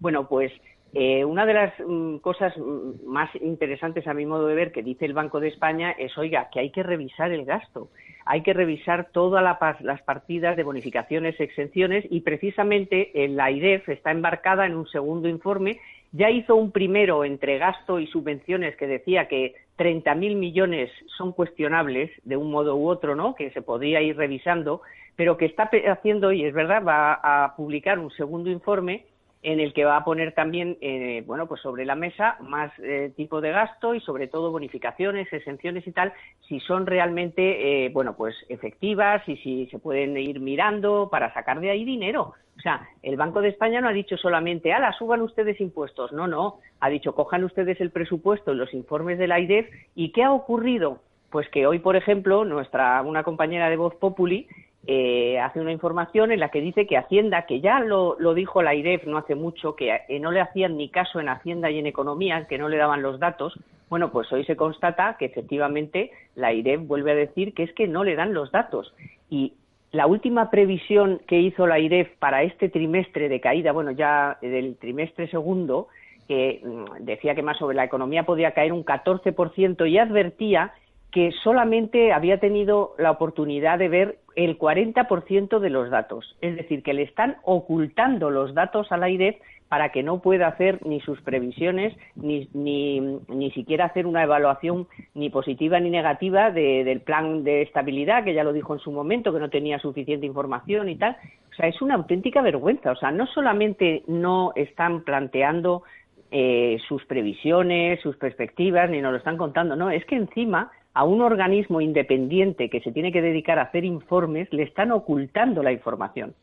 bueno, 0.01 0.27
pues 0.27 0.51
eh, 0.95 1.25
una 1.25 1.45
de 1.45 1.55
las 1.55 1.75
mm, 1.87 2.17
cosas 2.19 2.57
mm, 2.57 3.07
más 3.07 3.31
interesantes 3.43 4.07
a 4.07 4.15
mi 4.15 4.25
modo 4.25 4.47
de 4.47 4.55
ver 4.55 4.73
que 4.73 4.83
dice 4.83 5.05
el 5.05 5.13
Banco 5.13 5.39
de 5.39 5.49
España 5.49 5.91
es, 5.93 6.17
oiga, 6.17 6.49
que 6.51 6.61
hay 6.61 6.71
que 6.71 6.83
revisar 6.83 7.31
el 7.31 7.45
gasto, 7.45 7.89
hay 8.25 8.43
que 8.43 8.55
revisar 8.55 9.09
todas 9.13 9.43
las 9.81 10.03
partidas 10.03 10.57
de 10.57 10.63
bonificaciones, 10.63 11.39
exenciones 11.41 12.05
y 12.11 12.21
precisamente 12.21 13.11
la 13.31 13.51
IDEF 13.51 13.89
está 13.89 14.11
embarcada 14.11 14.67
en 14.67 14.77
un 14.77 14.87
segundo 14.87 15.29
informe. 15.29 15.81
Ya 16.13 16.31
hizo 16.31 16.57
un 16.57 16.71
primero 16.71 17.25
entre 17.25 17.59
gasto 17.59 18.01
y 18.01 18.07
subvenciones 18.07 18.77
que 18.77 18.87
decía 18.87 19.29
que 19.29 19.55
30.000 19.79 20.37
millones 20.37 20.91
son 21.17 21.33
cuestionables 21.33 22.11
de 22.25 22.37
un 22.37 22.51
modo 22.51 22.77
u 22.77 22.89
otro, 22.89 23.15
¿no? 23.15 23.35
Que 23.35 23.51
se 23.51 23.63
podría 23.63 24.03
ir 24.03 24.17
revisando, 24.17 24.83
pero 25.17 25.37
que 25.37 25.47
está 25.47 25.71
haciendo, 25.91 26.33
y 26.33 26.45
es 26.45 26.53
verdad, 26.53 26.83
va 26.83 27.15
a 27.23 27.57
publicar 27.57 27.99
un 27.99 28.11
segundo 28.11 28.51
informe 28.51 29.05
en 29.43 29.61
el 29.61 29.73
que 29.73 29.85
va 29.85 29.97
a 29.97 30.05
poner 30.05 30.33
también, 30.33 30.77
eh, 30.81 31.23
bueno, 31.27 31.47
pues 31.47 31.61
sobre 31.61 31.85
la 31.85 31.95
mesa 31.95 32.37
más 32.41 32.73
eh, 32.79 33.13
tipo 33.17 33.41
de 33.41 33.53
gasto 33.53 33.95
y 33.95 34.01
sobre 34.01 34.27
todo 34.27 34.51
bonificaciones, 34.51 35.33
exenciones 35.33 35.87
y 35.87 35.93
tal, 35.93 36.13
si 36.49 36.61
son 36.61 36.87
realmente, 36.87 37.85
eh, 37.85 37.89
bueno, 37.91 38.17
pues 38.17 38.35
efectivas 38.49 39.27
y 39.29 39.37
si 39.37 39.67
se 39.67 39.79
pueden 39.79 40.17
ir 40.17 40.41
mirando 40.41 41.09
para 41.11 41.33
sacar 41.35 41.61
de 41.61 41.71
ahí 41.71 41.85
dinero. 41.85 42.35
O 42.57 42.61
sea, 42.61 42.89
el 43.05 43.17
Banco 43.17 43.41
de 43.41 43.51
España 43.51 43.81
no 43.81 43.89
ha 43.89 43.93
dicho 43.93 44.17
solamente, 44.17 44.73
ala, 44.73 44.93
suban 44.93 45.23
ustedes 45.23 45.61
impuestos. 45.61 46.13
No, 46.13 46.27
no, 46.27 46.59
ha 46.81 46.89
dicho, 46.89 47.15
cojan 47.15 47.45
ustedes 47.45 47.81
el 47.81 47.93
presupuesto 47.93 48.53
los 48.53 48.75
informes 48.75 49.19
de 49.19 49.29
la 49.29 49.39
IDEF. 49.39 49.69
¿Y 49.95 50.11
qué 50.11 50.25
ha 50.25 50.33
ocurrido? 50.33 51.01
Pues 51.31 51.49
que 51.51 51.67
hoy, 51.67 51.79
por 51.79 51.95
ejemplo, 51.95 52.45
nuestra, 52.45 53.01
una 53.03 53.23
compañera 53.23 53.71
de 53.71 53.77
Voz 53.77 53.95
Populi 53.95 54.49
eh, 54.91 55.39
hace 55.39 55.61
una 55.61 55.71
información 55.71 56.33
en 56.33 56.41
la 56.41 56.49
que 56.49 56.63
dice 56.63 56.87
que 56.87 56.97
Hacienda, 56.97 57.45
que 57.45 57.61
ya 57.61 57.79
lo, 57.79 58.17
dijo 58.33 58.63
la 58.63 58.75
IREF 58.75 59.05
no 59.05 59.19
hace 59.19 59.35
mucho, 59.35 59.77
que 59.77 59.95
eh, 60.09 60.19
no 60.19 60.31
le 60.31 60.41
hacían 60.41 60.79
ni 60.79 60.89
caso 60.89 61.21
en 61.21 61.29
Hacienda 61.29 61.71
y 61.71 61.79
en 61.79 61.87
Economía, 61.87 62.47
que 62.49 62.57
no 62.57 62.71
le 62.71 62.79
daban 62.79 63.03
los 63.03 63.21
datos, 63.21 63.53
bueno, 63.91 64.11
pues 64.11 64.33
hoy 64.33 64.47
se 64.47 64.57
constata 64.57 65.19
que 65.19 65.27
efectivamente 65.27 66.11
la 66.37 66.55
IREF 66.55 66.87
vuelve 66.87 67.13
a 67.13 67.17
decir 67.17 67.53
que 67.53 67.65
es 67.65 67.73
que 67.75 67.87
no 67.87 68.03
le 68.03 68.17
dan 68.17 68.33
los 68.33 68.51
datos. 68.51 68.95
Y 69.29 69.53
la 69.93 70.07
última 70.07 70.51
previsión 70.51 71.21
que 71.27 71.39
hizo 71.39 71.67
la 71.67 71.79
IREF 71.79 72.09
para 72.19 72.43
este 72.43 72.71
trimestre 72.71 73.29
de 73.29 73.43
caída, 73.43 73.73
bueno, 73.73 73.91
ya 73.91 74.39
del 74.41 74.77
trimestre 74.77 75.29
segundo, 75.29 75.89
que 76.29 76.63
mm, 76.65 77.05
decía 77.05 77.35
que 77.35 77.43
más 77.43 77.59
sobre 77.59 77.77
la 77.77 77.85
economía 77.85 78.23
podía 78.23 78.53
caer 78.53 78.73
un 78.73 78.87
14% 78.87 79.87
y 79.87 79.99
advertía 79.99 80.73
que 81.11 81.33
solamente 81.43 82.13
había 82.13 82.39
tenido 82.39 82.95
la 82.99 83.11
oportunidad 83.11 83.79
de 83.79 83.89
ver 83.89 84.19
el 84.39 84.57
40% 84.57 85.59
de 85.59 85.69
los 85.69 85.91
datos. 85.91 86.37
Es 86.41 86.55
decir, 86.55 86.85
que 86.85 86.95
le 86.95 87.03
están 87.03 87.39
ocultando 87.43 88.31
los 88.31 88.55
datos 88.55 88.93
al 88.93 89.03
aire 89.03 89.41
para 89.69 89.89
que 89.91 90.05
no 90.05 90.21
pueda 90.21 90.47
hacer 90.47 90.79
ni 90.87 91.01
sus 91.01 91.21
previsiones, 91.23 91.93
ni, 92.15 92.49
ni, 92.55 93.01
ni 93.01 93.51
siquiera 93.51 93.87
hacer 93.87 94.07
una 94.07 94.23
evaluación 94.23 94.87
ni 95.15 95.29
positiva 95.29 95.81
ni 95.81 95.91
negativa 95.91 96.53
del 96.53 97.01
plan 97.01 97.43
de 97.43 97.63
estabilidad, 97.63 98.23
que 98.23 98.33
ya 98.33 98.45
lo 98.45 98.53
dijo 98.53 98.75
en 98.75 98.81
su 98.81 98.93
momento, 98.93 99.33
que 99.33 99.41
no 99.41 99.51
tenía 99.51 99.81
suficiente 99.81 100.25
información 100.25 100.89
y 100.89 100.95
tal. 100.95 101.17
O 101.51 101.55
sea, 101.55 101.67
es 101.67 101.83
una 101.83 101.97
auténtica 101.97 102.41
vergüenza. 102.41 102.93
O 102.93 102.97
sea, 102.97 103.11
no 103.11 103.27
solamente 103.27 104.05
no 104.07 104.53
están 104.55 105.03
planteando 105.03 105.83
eh, 106.31 106.79
sus 106.87 107.05
previsiones, 107.07 108.01
sus 108.03 108.17
perspectivas, 108.17 108.89
ni 108.89 109.01
nos 109.01 109.11
lo 109.11 109.19
están 109.19 109.37
contando, 109.37 109.75
no, 109.75 109.91
es 109.91 110.05
que 110.05 110.15
encima 110.15 110.71
a 110.95 111.05
un 111.05 111.23
organismo 111.23 111.81
independiente 111.81 112.71
que 112.71 112.81
se 112.81 112.93
tiene 112.93 113.13
que 113.13 113.23
dedicar 113.23 113.59
a 113.59 113.63
hacer 113.63 113.85
informes, 113.85 114.53
le 114.53 114.65
están 114.65 114.91
ocultando 114.91 115.63
la 115.63 115.73
información. 115.73 116.35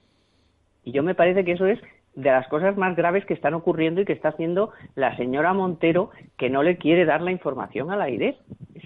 Y 0.83 0.92
yo 0.92 1.03
me 1.03 1.15
parece 1.15 1.44
que 1.44 1.53
eso 1.53 1.65
es 1.65 1.80
de 2.15 2.31
las 2.31 2.47
cosas 2.47 2.77
más 2.77 2.95
graves 2.95 3.25
que 3.25 3.33
están 3.33 3.53
ocurriendo 3.53 4.01
y 4.01 4.06
que 4.06 4.13
está 4.13 4.30
haciendo 4.30 4.71
la 4.95 5.15
señora 5.18 5.53
Montero, 5.53 6.12
que 6.38 6.50
no 6.50 6.63
le 6.63 6.77
quiere 6.77 7.05
dar 7.05 7.22
la 7.22 7.31
información 7.31 7.91
a 7.91 7.98
la. 7.98 8.08
Es 8.08 8.36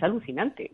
alucinante. 0.01 0.71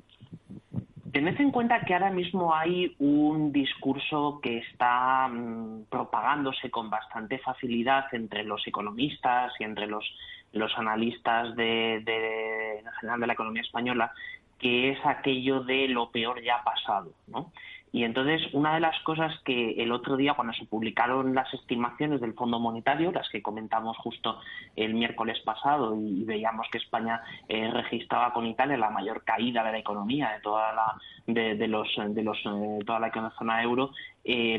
Tened 1.11 1.39
en 1.39 1.51
cuenta 1.51 1.79
que 1.81 1.93
ahora 1.93 2.11
mismo 2.11 2.53
hay 2.53 2.93
un 2.99 3.53
discurso 3.53 4.39
que 4.43 4.57
está 4.57 5.29
mm, 5.29 5.85
propagándose 5.89 6.69
con 6.69 6.89
bastante 6.89 7.39
facilidad 7.39 8.05
entre 8.13 8.43
los 8.43 8.67
economistas 8.67 9.53
y 9.59 9.63
entre 9.63 9.87
los, 9.87 10.05
los 10.51 10.77
analistas 10.77 11.55
de, 11.55 12.01
de, 12.03 12.79
en 12.79 12.91
general 12.99 13.21
de 13.21 13.27
la 13.27 13.33
economía 13.33 13.61
española, 13.61 14.11
que 14.59 14.91
es 14.91 14.99
aquello 15.05 15.61
de 15.61 15.87
lo 15.87 16.11
peor 16.11 16.41
ya 16.41 16.63
pasado, 16.63 17.11
¿no? 17.27 17.51
Y 17.95 18.03
entonces, 18.03 18.41
una 18.51 18.73
de 18.73 18.81
las 18.81 18.99
cosas 19.03 19.33
que 19.45 19.81
el 19.81 19.93
otro 19.93 20.17
día, 20.17 20.33
cuando 20.33 20.53
se 20.53 20.65
publicaron 20.65 21.33
las 21.33 21.53
estimaciones 21.53 22.19
del 22.19 22.33
Fondo 22.33 22.59
Monetario, 22.59 23.13
las 23.13 23.29
que 23.29 23.41
comentamos 23.41 23.95
justo 23.97 24.37
el 24.75 24.95
miércoles 24.95 25.39
pasado, 25.45 25.95
y 25.95 26.25
veíamos 26.25 26.67
que 26.69 26.79
España 26.79 27.21
eh, 27.47 27.71
registraba 27.71 28.33
con 28.33 28.47
Italia 28.47 28.75
la 28.75 28.89
mayor 28.89 29.23
caída 29.23 29.63
de 29.63 29.71
la 29.71 29.77
economía 29.77 30.31
de 30.31 30.41
toda 30.41 30.73
la 30.73 30.95
de, 31.25 31.67
los 31.69 31.87
de 32.09 32.21
los 32.21 32.37
eh, 32.45 32.79
toda 32.85 32.99
la 32.99 33.31
zona 33.37 33.63
euro, 33.63 33.91
eh, 34.27 34.57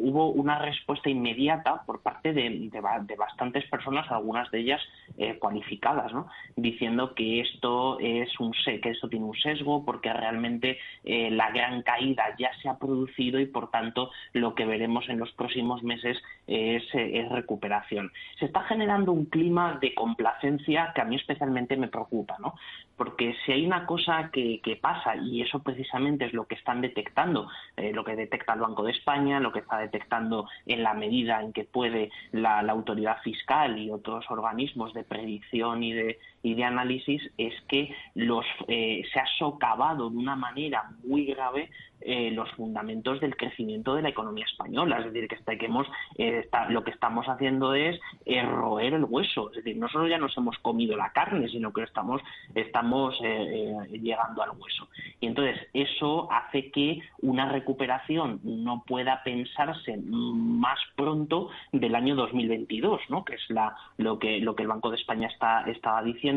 hubo 0.00 0.30
una 0.30 0.58
respuesta 0.58 1.10
inmediata 1.10 1.82
por 1.84 2.00
parte 2.00 2.32
de, 2.32 2.70
bastantes 3.18 3.66
personas, 3.66 4.10
algunas 4.10 4.50
de 4.50 4.60
ellas 4.60 4.80
eh, 5.18 5.38
cualificadas, 5.38 6.14
¿no? 6.14 6.28
diciendo 6.56 7.14
que 7.14 7.40
esto 7.40 7.98
es 8.00 8.40
un 8.40 8.52
que 8.64 8.90
esto 8.90 9.10
tiene 9.10 9.26
un 9.26 9.36
sesgo 9.36 9.84
porque 9.84 10.10
realmente 10.12 10.78
eh, 11.04 11.30
la 11.30 11.50
gran 11.50 11.82
caída 11.82 12.24
ya 12.38 12.50
se 12.62 12.70
ha 12.70 12.78
producido 12.78 13.38
y 13.38 13.44
por 13.44 13.70
tanto 13.70 14.10
lo 14.32 14.54
que 14.54 14.64
veremos 14.64 15.06
en 15.10 15.18
los 15.18 15.30
próximos 15.32 15.82
meses 15.82 16.16
es, 16.46 16.82
recuperación. 17.30 18.12
Se 18.38 18.46
está 18.46 18.62
generando 18.62 19.12
un 19.12 19.26
clima 19.26 19.78
de 19.80 19.94
complacencia 19.94 20.92
que 20.94 21.02
a 21.02 21.04
mí 21.04 21.16
especialmente 21.16 21.76
me 21.76 21.88
preocupa, 21.88 22.36
¿no? 22.40 22.54
Porque 22.96 23.34
si 23.44 23.52
hay 23.52 23.66
una 23.66 23.86
cosa 23.86 24.30
que, 24.32 24.60
pasa, 24.80 25.16
y 25.16 25.42
eso 25.42 25.62
precisamente 25.62 26.26
es 26.26 26.32
lo 26.32 26.46
que 26.46 26.54
están 26.54 26.80
detectando, 26.80 27.48
eh, 27.76 27.92
lo 27.92 28.04
que 28.04 28.16
detecta 28.16 28.54
el 28.54 28.60
Banco 28.60 28.82
de 28.82 28.92
España, 28.92 29.40
lo 29.40 29.52
que 29.52 29.60
está 29.60 29.78
detectando 29.78 30.48
en 30.66 30.82
la 30.82 30.94
medida 30.94 31.40
en 31.40 31.52
que 31.52 31.64
puede 31.64 32.10
la, 32.32 32.60
autoridad 32.60 33.20
fiscal 33.22 33.78
y 33.78 33.90
otros 33.90 34.30
organismos 34.30 34.94
de 34.94 35.04
predicción 35.04 35.82
y 35.82 35.92
de, 35.92 36.18
y 36.42 36.54
de 36.54 36.64
análisis, 36.64 37.22
es 37.38 37.54
que 37.68 37.94
los, 38.14 38.44
eh, 38.68 39.02
se 39.12 39.20
ha 39.20 39.26
socavado 39.38 40.10
de 40.10 40.16
una 40.16 40.36
manera 40.36 40.90
muy 41.04 41.24
grave 41.24 41.70
eh, 42.04 42.32
los 42.32 42.50
fundamentos 42.52 43.20
del 43.20 43.36
crecimiento 43.36 43.94
de 43.94 44.02
la 44.02 44.08
economía 44.08 44.44
española. 44.44 44.98
Es 44.98 45.12
decir, 45.12 45.28
que, 45.28 45.58
que 45.58 45.66
hemos, 45.66 45.86
eh, 46.18 46.48
lo 46.70 46.82
que 46.82 46.90
estamos 46.90 47.26
haciendo 47.26 47.74
es 47.74 48.00
roer 48.26 48.94
el 48.94 49.04
hueso. 49.04 49.50
Es 49.50 49.56
decir, 49.56 49.76
no 49.76 49.88
solo 49.88 50.08
ya 50.08 50.18
nos 50.18 50.36
hemos 50.36 50.58
comido 50.58 50.96
la 50.96 51.12
carne, 51.12 51.48
sino 51.48 51.72
que 51.72 51.84
estamos, 51.84 52.20
estamos 52.56 53.16
llegando 53.20 54.42
al 54.42 54.50
hueso. 54.50 54.88
Y 55.20 55.26
entonces 55.26 55.60
eso 55.74 56.28
hace 56.32 56.72
que 56.72 57.00
una 57.20 57.48
recuperación 57.48 58.40
no 58.42 58.82
pueda 58.84 59.22
pensarse 59.22 59.96
más 60.04 60.80
pronto 60.96 61.50
del 61.70 61.94
año 61.94 62.16
2022, 62.16 63.00
¿no? 63.10 63.24
que 63.24 63.34
es 63.34 63.48
la, 63.48 63.76
lo, 63.96 64.18
que, 64.18 64.40
lo 64.40 64.56
que 64.56 64.62
el 64.62 64.68
Banco 64.68 64.90
de 64.90 64.96
España 64.96 65.28
está, 65.28 65.62
estaba 65.70 66.02
diciendo 66.02 66.31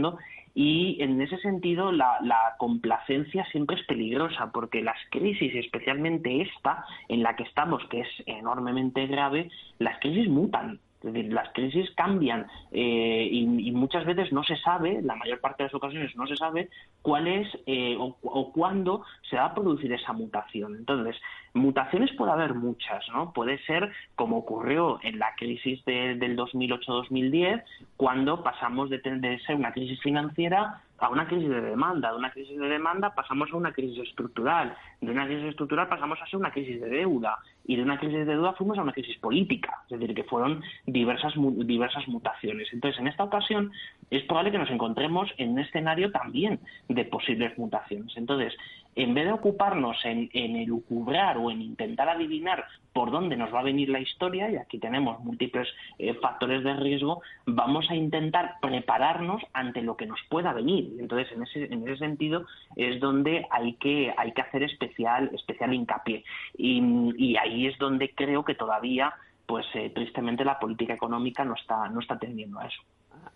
y 0.53 1.01
en 1.01 1.21
ese 1.21 1.37
sentido 1.39 1.91
la, 1.91 2.55
complacencia 2.57 3.45
siempre 3.51 3.75
es 3.75 3.85
peligrosa 3.85 4.51
porque 4.53 4.81
las 4.81 4.97
crisis, 5.11 5.53
especialmente 5.53 6.41
esta 6.41 6.85
en 7.09 7.23
la 7.23 7.35
que 7.35 7.43
estamos, 7.43 7.83
que 7.89 8.01
es 8.01 8.07
enormemente 8.25 9.05
grave, 9.07 9.49
las 9.79 9.99
crisis 9.99 10.29
mutan. 10.29 10.79
Es 11.05 11.13
decir, 11.13 11.31
las 11.31 11.49
crisis 11.53 11.89
cambian 11.95 12.47
eh, 12.71 13.29
y, 13.31 13.71
muchas 13.71 14.05
veces 14.05 14.31
no 14.33 14.43
se 14.43 14.57
sabe, 14.57 15.01
la 15.03 15.15
mayor 15.15 15.39
parte 15.39 15.61
de 15.61 15.67
las 15.67 15.75
ocasiones 15.75 16.15
no 16.15 16.25
se 16.25 16.35
sabe 16.35 16.69
cuál 17.03 17.27
es 17.27 17.47
eh, 17.67 17.95
o, 17.99 18.15
o, 18.23 18.51
cuándo 18.51 19.03
se 19.29 19.35
va 19.35 19.45
a 19.45 19.53
producir 19.53 19.93
esa 19.93 20.13
mutación. 20.13 20.75
Entonces, 20.75 21.15
mutaciones 21.53 22.11
puede 22.13 22.31
haber 22.31 22.55
muchas, 22.55 23.07
¿no? 23.09 23.33
Puede 23.33 23.59
ser 23.65 23.91
como 24.15 24.37
ocurrió 24.37 24.99
en 25.03 25.19
la 25.19 25.35
crisis 25.35 25.83
del 25.85 26.35
2008-2010, 26.37 27.63
cuando 27.97 28.41
pasamos 28.41 28.89
de, 28.89 28.97
de 28.97 29.39
ser 29.45 29.55
una 29.57 29.73
crisis 29.73 30.01
financiera 30.01 30.81
a 30.97 31.09
una 31.09 31.27
crisis 31.27 31.49
de 31.49 31.61
demanda, 31.61 32.11
de 32.11 32.17
una 32.17 32.31
crisis 32.31 32.57
de 32.57 32.67
demanda 32.67 33.13
pasamos 33.13 33.51
a 33.51 33.57
una 33.57 33.71
crisis 33.73 34.07
estructural, 34.07 34.75
de 35.01 35.11
una 35.11 35.25
crisis 35.25 35.45
estructural 35.45 35.87
pasamos 35.87 36.21
a 36.21 36.25
ser 36.27 36.39
una 36.39 36.51
crisis 36.51 36.79
de 36.79 36.89
deuda 36.89 37.37
y 37.65 37.75
de 37.75 37.83
una 37.83 37.99
crisis 37.99 38.19
de 38.19 38.25
deuda 38.25 38.53
fuimos 38.53 38.77
a 38.77 38.83
una 38.83 38.93
crisis 38.93 39.17
política, 39.17 39.81
es 39.89 39.99
decir, 39.99 40.15
que 40.15 40.23
fueron 40.23 40.61
diversas 40.85 41.33
diversas 41.35 42.07
mutaciones. 42.07 42.71
Entonces, 42.71 42.99
en 42.99 43.07
esta 43.07 43.23
ocasión 43.23 43.71
es 44.09 44.23
probable 44.23 44.51
que 44.51 44.59
nos 44.59 44.69
encontremos 44.69 45.29
en 45.37 45.51
un 45.51 45.59
escenario 45.59 46.11
también 46.11 46.59
de 46.87 47.05
posibles 47.05 47.57
mutaciones. 47.57 48.15
Entonces, 48.15 48.53
en 48.95 49.13
vez 49.13 49.25
de 49.25 49.33
ocuparnos 49.33 49.97
en, 50.05 50.29
en 50.33 50.55
elucubrar 50.55 51.37
o 51.37 51.51
en 51.51 51.61
intentar 51.61 52.09
adivinar 52.09 52.65
por 52.95 53.11
dónde 53.11 53.35
nos 53.35 53.53
va 53.53 53.59
a 53.59 53.63
venir 53.63 53.89
la 53.89 53.99
historia, 53.99 54.49
y 54.49 54.55
aquí 54.55 54.79
tenemos 54.79 55.19
múltiples 55.19 55.67
eh, 55.99 56.13
factores 56.13 56.63
de 56.63 56.77
riesgo, 56.77 57.21
vamos 57.45 57.91
a 57.91 57.95
intentar 57.95 58.55
prepararnos 58.61 59.43
ante 59.51 59.81
lo 59.81 59.97
que 59.97 60.05
nos 60.05 60.21
pueda 60.29 60.53
venir. 60.53 60.93
Entonces, 60.97 61.29
en 61.33 61.43
ese, 61.43 61.65
en 61.65 61.83
ese 61.83 61.97
sentido 61.97 62.45
es 62.77 63.01
donde 63.01 63.45
hay 63.51 63.73
que, 63.73 64.13
hay 64.15 64.31
que 64.31 64.41
hacer 64.41 64.63
especial, 64.63 65.29
especial 65.33 65.73
hincapié. 65.73 66.23
Y, 66.57 67.35
ahí 67.35 67.67
es 67.67 67.77
donde 67.79 68.11
creo 68.15 68.45
que 68.45 68.55
todavía, 68.55 69.13
pues 69.45 69.65
eh, 69.73 69.91
tristemente, 69.93 70.45
la 70.45 70.57
política 70.57 70.93
económica 70.93 71.43
no 71.43 71.55
está, 71.55 71.89
no 71.89 71.99
está 71.99 72.13
atendiendo 72.13 72.59
a 72.59 72.67
eso. 72.67 72.81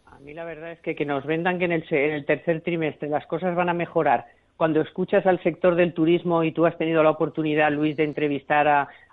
A 0.06 0.20
mí 0.20 0.34
la 0.34 0.46
verdad 0.46 0.72
es 0.72 0.80
que 0.80 0.96
que 0.96 1.06
nos 1.06 1.26
vendan 1.26 1.60
que 1.60 1.66
en 1.66 1.74
el, 1.74 1.86
en 1.90 2.14
el 2.14 2.26
tercer 2.26 2.62
trimestre 2.62 3.10
las 3.10 3.26
cosas 3.28 3.56
van 3.56 3.68
a 3.68 3.74
mejorar 3.74 4.26
cuando 4.60 4.82
escuchas 4.82 5.26
al 5.26 5.42
sector 5.42 5.76
del 5.76 5.94
turismo 5.94 6.44
y 6.44 6.52
tú 6.52 6.66
has 6.66 6.78
tenido 6.78 7.02
la 7.02 7.12
oportunidad, 7.12 7.72
Luis, 7.72 7.96
de 7.96 8.04
entrevistar 8.04 8.68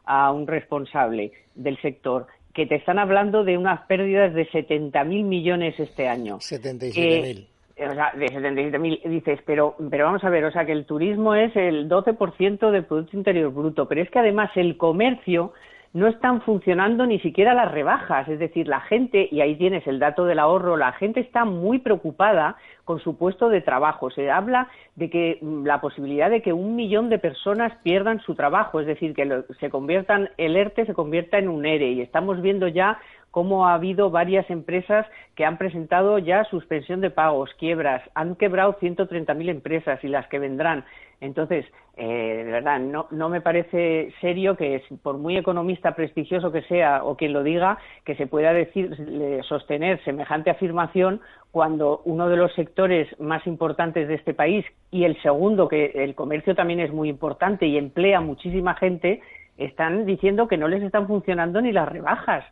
a, 0.05 0.33
un 0.33 0.45
responsable 0.45 1.31
del 1.55 1.81
sector, 1.81 2.27
que 2.53 2.67
te 2.67 2.75
están 2.75 2.99
hablando 2.99 3.45
de 3.45 3.57
unas 3.57 3.83
pérdidas 3.87 4.35
de 4.35 4.49
70.000 4.49 5.05
millones 5.23 5.79
este 5.79 6.09
año. 6.09 6.39
77.000. 6.39 7.47
o 7.79 7.95
sea, 7.95 8.13
de 8.17 8.27
77.000, 8.27 9.05
dices, 9.05 9.39
pero, 9.47 9.77
pero 9.89 10.07
vamos 10.07 10.25
a 10.25 10.31
ver, 10.31 10.45
o 10.47 10.51
sea, 10.51 10.67
que 10.67 10.73
el 10.73 10.85
turismo 10.85 11.37
es 11.37 11.55
el 11.55 11.89
12% 11.89 12.71
del 12.73 12.85
Producto 12.85 13.17
Interior 13.17 13.53
Bruto, 13.53 13.87
pero 13.87 14.03
es 14.03 14.11
que 14.11 14.19
además 14.19 14.51
el 14.57 14.77
comercio 14.77 15.53
no 15.97 16.09
están 16.09 16.43
funcionando 16.43 17.07
ni 17.07 17.19
siquiera 17.21 17.55
las 17.55 17.73
rebajas. 17.73 18.29
Es 18.29 18.39
decir, 18.39 18.69
la 18.69 18.81
gente, 18.81 19.31
y 19.33 19.41
ahí 19.41 19.57
tienes 19.57 19.87
el 19.87 19.99
dato 19.99 20.27
del 20.27 20.39
ahorro, 20.39 20.77
la 20.77 20.93
gente 20.93 21.21
está 21.21 21.47
muy 21.47 21.79
preocupada 21.79 22.57
con 22.85 23.01
su 23.01 23.17
puesto 23.17 23.49
de 23.49 23.63
trabajo. 23.63 24.11
Se 24.11 24.31
habla 24.31 24.69
de 24.95 25.09
que 25.09 25.39
mm, 25.41 25.65
la 25.65 25.81
posibilidad 25.81 26.29
de 26.29 26.43
que 26.43 26.53
un 26.53 26.77
millón 26.77 27.09
de 27.09 27.19
personas 27.19 27.73
pierdan 27.83 28.21
su 28.21 28.35
trabajo, 28.35 28.79
es 28.79 28.87
decir, 28.87 29.15
que 29.15 29.43
se 29.59 29.71
conviertan, 29.71 30.29
el 30.37 30.57
ERTE 30.57 30.85
se 30.85 30.93
convierta 30.93 31.39
en 31.39 31.49
un 31.49 31.65
ERE. 31.65 31.93
Y 31.93 32.03
estamos 32.03 32.43
viendo 32.43 32.69
ya 32.69 32.99
cómo 33.31 33.67
ha 33.67 33.73
habido 33.73 34.11
varias 34.11 34.51
empresas 34.51 35.07
que 35.35 35.47
han 35.47 35.57
presentado 35.57 36.19
ya 36.19 36.45
suspensión 36.45 37.01
de 37.01 37.09
pagos, 37.09 37.55
quiebras, 37.59 38.03
han 38.15 38.37
quebrado 38.37 38.79
130.000 38.81 39.49
empresas 39.49 40.05
y 40.05 40.09
las 40.09 40.27
que 40.29 40.39
vendrán. 40.39 40.85
Entonces, 41.23 41.65
eh, 41.99 42.43
de 42.45 42.53
verdad, 42.53 42.79
no, 42.79 43.07
no 43.11 43.31
me 43.31 43.41
parece 43.41 44.13
serio 44.21 44.55
que, 44.55 44.83
por 45.03 45.17
muy 45.17 45.39
economista 45.39 45.97
prestigioso 45.97 46.53
que 46.53 46.61
sea 46.63 47.03
o 47.03 47.17
quien 47.17 47.33
lo 47.33 47.43
diga, 47.43 47.79
que 48.05 48.15
se 48.17 48.27
pueda 48.27 48.53
decir, 48.53 49.43
sostener 49.49 50.03
semejante 50.05 50.51
afirmación 50.51 51.23
cuando 51.51 52.03
uno 52.05 52.29
de 52.29 52.37
los 52.37 52.53
sectores 52.55 53.09
más 53.19 53.47
importantes 53.47 54.09
de 54.09 54.15
este 54.15 54.35
país 54.35 54.67
y 54.91 55.05
el 55.05 55.21
segundo, 55.23 55.69
que 55.69 55.93
el 55.95 56.15
comercio 56.15 56.55
también 56.55 56.81
es 56.81 56.93
muy 56.93 57.09
importante 57.09 57.67
y 57.67 57.79
emplea 57.79 58.21
muchísima 58.21 58.75
gente, 58.75 59.23
están 59.57 60.05
diciendo 60.05 60.49
que 60.49 60.59
no 60.59 60.69
les 60.69 60.83
están 60.83 61.07
funcionando 61.07 61.63
ni 61.63 61.73
las 61.73 61.89
rebajas 61.89 62.45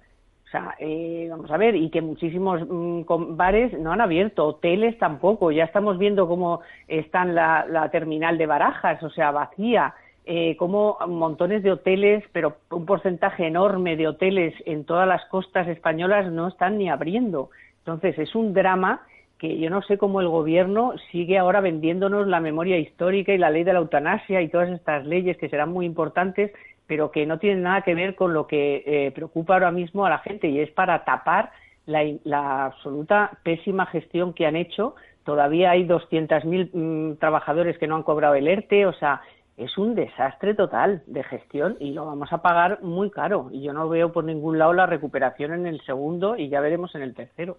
sea, 0.55 0.75
eh, 0.79 1.27
vamos 1.31 1.51
a 1.51 1.57
ver, 1.57 1.75
y 1.75 1.91
que 1.91 2.01
muchísimos 2.01 2.63
mm, 2.69 3.03
bares 3.37 3.73
no 3.79 3.93
han 3.93 4.01
abierto, 4.01 4.47
hoteles 4.47 4.97
tampoco. 4.99 5.51
Ya 5.51 5.65
estamos 5.65 5.99
viendo 5.99 6.29
cómo 6.29 6.61
está 6.87 7.25
la, 7.25 7.67
la 7.69 7.91
terminal 7.91 8.39
de 8.39 8.47
barajas, 8.47 9.03
o 9.03 9.11
sea, 9.11 9.31
vacía. 9.31 9.95
Eh, 10.27 10.57
como 10.57 10.97
montones 11.07 11.63
de 11.63 11.73
hoteles, 11.73 12.25
pero 12.33 12.57
un 12.71 12.87
porcentaje 12.87 13.47
enorme 13.47 13.95
de 13.95 14.09
hoteles 14.09 14.55
en 14.65 14.85
todas 14.85 15.07
las 15.07 15.23
costas 15.27 15.69
españolas 15.69 16.33
no 16.33 16.49
están 16.49 16.79
ni 16.79 16.89
abriendo. 16.89 17.51
Entonces, 17.81 18.19
es 18.19 18.35
un 18.35 18.55
drama 18.55 19.03
que 19.39 19.59
yo 19.59 19.69
no 19.69 19.83
sé 19.83 19.99
cómo 19.99 20.23
el 20.23 20.29
gobierno 20.29 20.95
sigue 21.11 21.37
ahora 21.37 21.61
vendiéndonos 21.61 22.27
la 22.27 22.41
memoria 22.41 22.79
histórica 22.79 23.35
y 23.35 23.39
la 23.39 23.51
ley 23.51 23.65
de 23.65 23.75
la 23.75 23.81
eutanasia 23.81 24.41
y 24.41 24.49
todas 24.49 24.71
estas 24.71 25.05
leyes 25.05 25.37
que 25.37 25.51
serán 25.51 25.71
muy 25.71 25.85
importantes 25.85 26.53
pero 26.87 27.11
que 27.11 27.27
no 27.27 27.39
tiene 27.39 27.61
nada 27.61 27.83
que 27.83 27.95
ver 27.95 28.15
con 28.15 28.33
lo 28.33 28.47
que 28.47 28.83
eh, 28.87 29.13
preocupa 29.13 29.55
ahora 29.55 29.71
mismo 29.71 30.05
a 30.05 30.11
la 30.11 30.19
gente 30.19 30.49
y 30.49 30.61
es 30.61 30.71
para 30.71 31.05
tapar 31.05 31.51
la, 31.87 32.65
absoluta 32.67 33.39
pésima 33.43 33.87
gestión 33.87 34.33
que 34.33 34.47
han 34.47 34.57
hecho. 34.57 34.95
Todavía 35.25 35.71
hay 35.71 35.87
200.000 35.87 36.71
mm, 36.73 37.19
trabajadores 37.19 37.79
que 37.79 37.87
no 37.87 37.97
han 37.97 38.03
cobrado 38.03 38.35
el 38.35 38.49
ERTE, 38.49 38.87
o 38.87 38.93
sea, 38.93 39.23
es 39.57 39.79
un 39.79 39.95
desastre 39.95 40.55
total 40.55 41.03
de 41.07 41.23
gestión 41.23 41.77
y 41.79 41.93
lo 41.93 42.07
vamos 42.07 42.33
a 42.33 42.43
pagar 42.43 42.83
muy 42.83 43.11
caro. 43.11 43.49
Y 43.53 43.63
yo 43.63 43.73
no 43.73 43.89
veo 43.89 44.13
por 44.13 44.25
ningún 44.25 44.59
lado 44.59 44.73
la 44.73 44.87
recuperación 44.87 45.53
en 45.53 45.67
el 45.67 45.81
segundo 45.83 46.37
y 46.37 46.49
ya 46.49 46.61
veremos 46.61 46.95
en 46.95 47.03
el 47.03 47.15
tercero. 47.15 47.59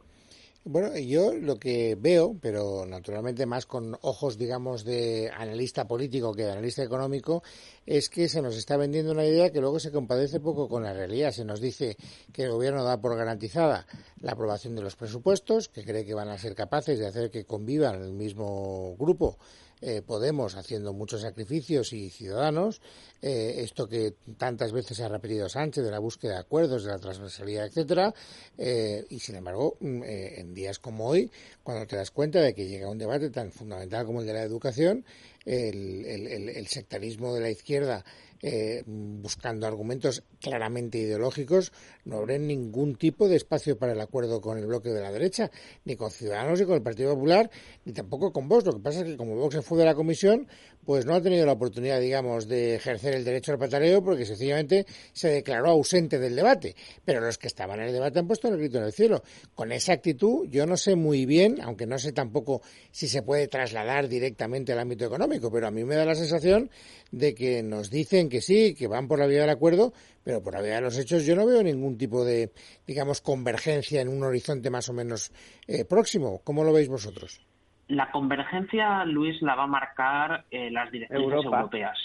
Bueno, 0.67 0.97
yo 0.97 1.31
lo 1.35 1.59
que 1.59 1.95
veo, 1.95 2.35
pero 2.41 2.87
naturalmente 2.87 3.45
más 3.45 3.67
con 3.67 3.95
ojos, 4.01 4.35
digamos, 4.35 4.83
de 4.83 5.29
analista 5.29 5.87
político 5.87 6.33
que 6.33 6.45
de 6.45 6.53
analista 6.53 6.81
económico, 6.81 7.43
es 7.85 8.09
que 8.09 8.27
se 8.27 8.41
nos 8.41 8.57
está 8.57 8.75
vendiendo 8.75 9.11
una 9.11 9.27
idea 9.27 9.51
que 9.51 9.61
luego 9.61 9.79
se 9.79 9.91
compadece 9.91 10.39
poco 10.39 10.67
con 10.67 10.81
la 10.81 10.91
realidad. 10.91 11.29
Se 11.29 11.45
nos 11.45 11.61
dice 11.61 11.97
que 12.33 12.45
el 12.45 12.51
gobierno 12.51 12.83
da 12.83 12.99
por 12.99 13.15
garantizada 13.15 13.85
la 14.19 14.31
aprobación 14.31 14.75
de 14.75 14.81
los 14.81 14.95
presupuestos, 14.95 15.69
que 15.69 15.83
cree 15.83 16.03
que 16.03 16.15
van 16.15 16.29
a 16.29 16.39
ser 16.39 16.55
capaces 16.55 16.97
de 16.97 17.05
hacer 17.05 17.29
que 17.29 17.45
convivan 17.45 18.01
el 18.01 18.13
mismo 18.13 18.95
grupo 18.97 19.37
eh, 19.81 20.01
Podemos 20.01 20.55
haciendo 20.55 20.93
muchos 20.93 21.21
sacrificios 21.21 21.93
y 21.93 22.09
Ciudadanos, 22.09 22.81
eh, 23.21 23.55
esto 23.57 23.87
que 23.87 24.13
tantas 24.37 24.71
veces 24.71 24.99
ha 25.01 25.09
repetido 25.09 25.49
Sánchez 25.49 25.83
de 25.83 25.91
la 25.91 25.99
búsqueda 25.99 26.33
de 26.33 26.39
acuerdos, 26.39 26.83
de 26.83 26.91
la 26.91 26.99
transversalidad, 26.99 27.65
etcétera, 27.65 28.13
eh, 28.57 29.05
y 29.09 29.19
sin 29.19 29.35
embargo, 29.35 29.77
mm, 29.79 30.03
en 30.03 30.53
días 30.53 30.79
como 30.79 31.07
hoy, 31.07 31.29
cuando 31.63 31.85
te 31.87 31.97
das 31.97 32.11
cuenta 32.11 32.39
de 32.41 32.53
que 32.53 32.67
llega 32.67 32.89
un 32.89 32.97
debate 32.97 33.29
tan 33.29 33.51
fundamental 33.51 34.05
como 34.05 34.21
el 34.21 34.27
de 34.27 34.33
la 34.33 34.43
educación, 34.43 35.05
el, 35.45 36.05
el 36.05 36.67
sectarismo 36.67 37.35
de 37.35 37.41
la 37.41 37.51
izquierda 37.51 38.03
eh, 38.47 38.83
buscando 38.85 39.65
argumentos 39.65 40.21
claramente 40.39 40.99
ideológicos, 40.99 41.71
no 42.03 42.17
habrá 42.17 42.37
ningún 42.37 42.95
tipo 42.95 43.27
de 43.27 43.37
espacio 43.37 43.75
para 43.75 43.93
el 43.93 43.99
acuerdo 43.99 44.39
con 44.39 44.59
el 44.59 44.67
bloque 44.67 44.89
de 44.89 45.01
la 45.01 45.11
derecha, 45.11 45.49
ni 45.83 45.95
con 45.95 46.11
Ciudadanos, 46.11 46.59
ni 46.59 46.67
con 46.67 46.75
el 46.75 46.83
Partido 46.83 47.15
Popular, 47.15 47.49
ni 47.85 47.91
tampoco 47.91 48.31
con 48.31 48.47
Vox. 48.47 48.67
Lo 48.67 48.73
que 48.73 48.81
pasa 48.81 48.99
es 48.99 49.05
que 49.05 49.17
como 49.17 49.35
Vox 49.35 49.55
se 49.55 49.61
fue 49.63 49.79
de 49.79 49.85
la 49.85 49.95
comisión, 49.95 50.47
pues 50.85 51.07
no 51.07 51.15
ha 51.15 51.21
tenido 51.23 51.43
la 51.47 51.53
oportunidad, 51.53 51.99
digamos, 51.99 52.47
de 52.47 52.75
ejercer 52.75 53.15
el 53.15 53.25
derecho 53.25 53.51
al 53.51 53.57
pataleo 53.57 54.03
porque 54.03 54.27
sencillamente 54.27 54.85
se 55.11 55.29
declaró 55.29 55.71
ausente 55.71 56.19
del 56.19 56.35
debate. 56.35 56.75
Pero 57.03 57.21
los 57.21 57.39
que 57.39 57.47
estaban 57.47 57.79
en 57.79 57.87
el 57.87 57.93
debate 57.93 58.19
han 58.19 58.27
puesto 58.27 58.47
el 58.47 58.57
grito 58.57 58.77
en 58.77 58.83
el 58.83 58.93
cielo. 58.93 59.23
Con 59.55 59.71
esa 59.71 59.93
actitud, 59.93 60.47
yo 60.49 60.67
no 60.67 60.77
sé 60.77 60.95
muy 60.95 61.25
bien, 61.25 61.59
aunque 61.63 61.87
no 61.87 61.97
sé 61.97 62.11
tampoco 62.11 62.61
si 62.91 63.07
se 63.07 63.23
puede 63.23 63.47
trasladar 63.47 64.07
directamente 64.07 64.71
al 64.71 64.79
ámbito 64.79 65.05
económico, 65.05 65.51
pero 65.51 65.65
a 65.65 65.71
mí 65.71 65.83
me 65.83 65.95
da 65.95 66.05
la 66.05 66.13
sensación 66.13 66.69
de 67.11 67.33
que 67.33 67.63
nos 67.63 67.89
dicen 67.89 68.29
que 68.29 68.34
sí, 68.41 68.75
que 68.75 68.87
van 68.87 69.07
por 69.07 69.19
la 69.19 69.27
vía 69.27 69.41
del 69.41 69.49
acuerdo, 69.49 69.93
pero 70.23 70.41
por 70.41 70.53
la 70.53 70.61
vía 70.61 70.75
de 70.75 70.81
los 70.81 70.97
hechos 70.97 71.25
yo 71.25 71.35
no 71.35 71.45
veo 71.45 71.63
ningún 71.63 71.97
tipo 71.97 72.23
de, 72.23 72.51
digamos, 72.85 73.21
convergencia 73.21 74.01
en 74.01 74.09
un 74.09 74.23
horizonte 74.23 74.69
más 74.69 74.89
o 74.89 74.93
menos 74.93 75.31
eh, 75.67 75.85
próximo. 75.85 76.41
¿Cómo 76.43 76.63
lo 76.63 76.73
veis 76.73 76.89
vosotros? 76.89 77.41
la 77.87 78.09
convergencia, 78.11 79.05
Luis, 79.05 79.41
la 79.41 79.55
va 79.55 79.63
a 79.63 79.67
marcar 79.67 80.45
eh, 80.49 80.71
las 80.71 80.91
directrices 80.91 81.45
europeas. 81.45 81.97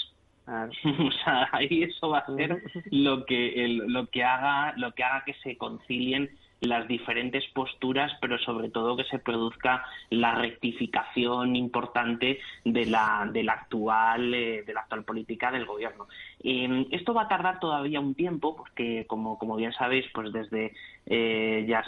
o 0.50 1.12
sea, 1.24 1.48
ahí 1.52 1.84
eso 1.84 2.08
va 2.08 2.18
a 2.18 2.26
ser 2.34 2.60
lo 2.90 3.24
que 3.24 3.68
lo 3.86 4.06
que 4.08 4.24
haga 4.24 4.74
lo 4.76 4.92
que 4.92 5.04
haga 5.04 5.22
que 5.24 5.34
se 5.34 5.56
concilien 5.56 6.28
las 6.60 6.86
diferentes 6.86 7.44
posturas, 7.54 8.12
pero 8.20 8.38
sobre 8.38 8.68
todo 8.68 8.96
que 8.96 9.04
se 9.04 9.18
produzca 9.18 9.84
la 10.10 10.34
rectificación 10.34 11.56
importante 11.56 12.38
de 12.64 12.86
la, 12.86 13.28
de 13.32 13.48
actual 13.48 14.34
eh, 14.34 14.62
de 14.64 14.74
la 14.74 14.80
actual 14.80 15.04
política 15.04 15.50
del 15.50 15.66
gobierno. 15.66 16.06
Eh, 16.42 16.86
esto 16.90 17.14
va 17.14 17.22
a 17.22 17.28
tardar 17.28 17.60
todavía 17.60 18.00
un 18.00 18.14
tiempo, 18.14 18.56
porque 18.56 19.06
como, 19.06 19.38
como 19.38 19.56
bien 19.56 19.72
sabéis, 19.72 20.06
pues 20.12 20.32
desde 20.32 20.72
eh, 21.06 21.64
ya 21.66 21.82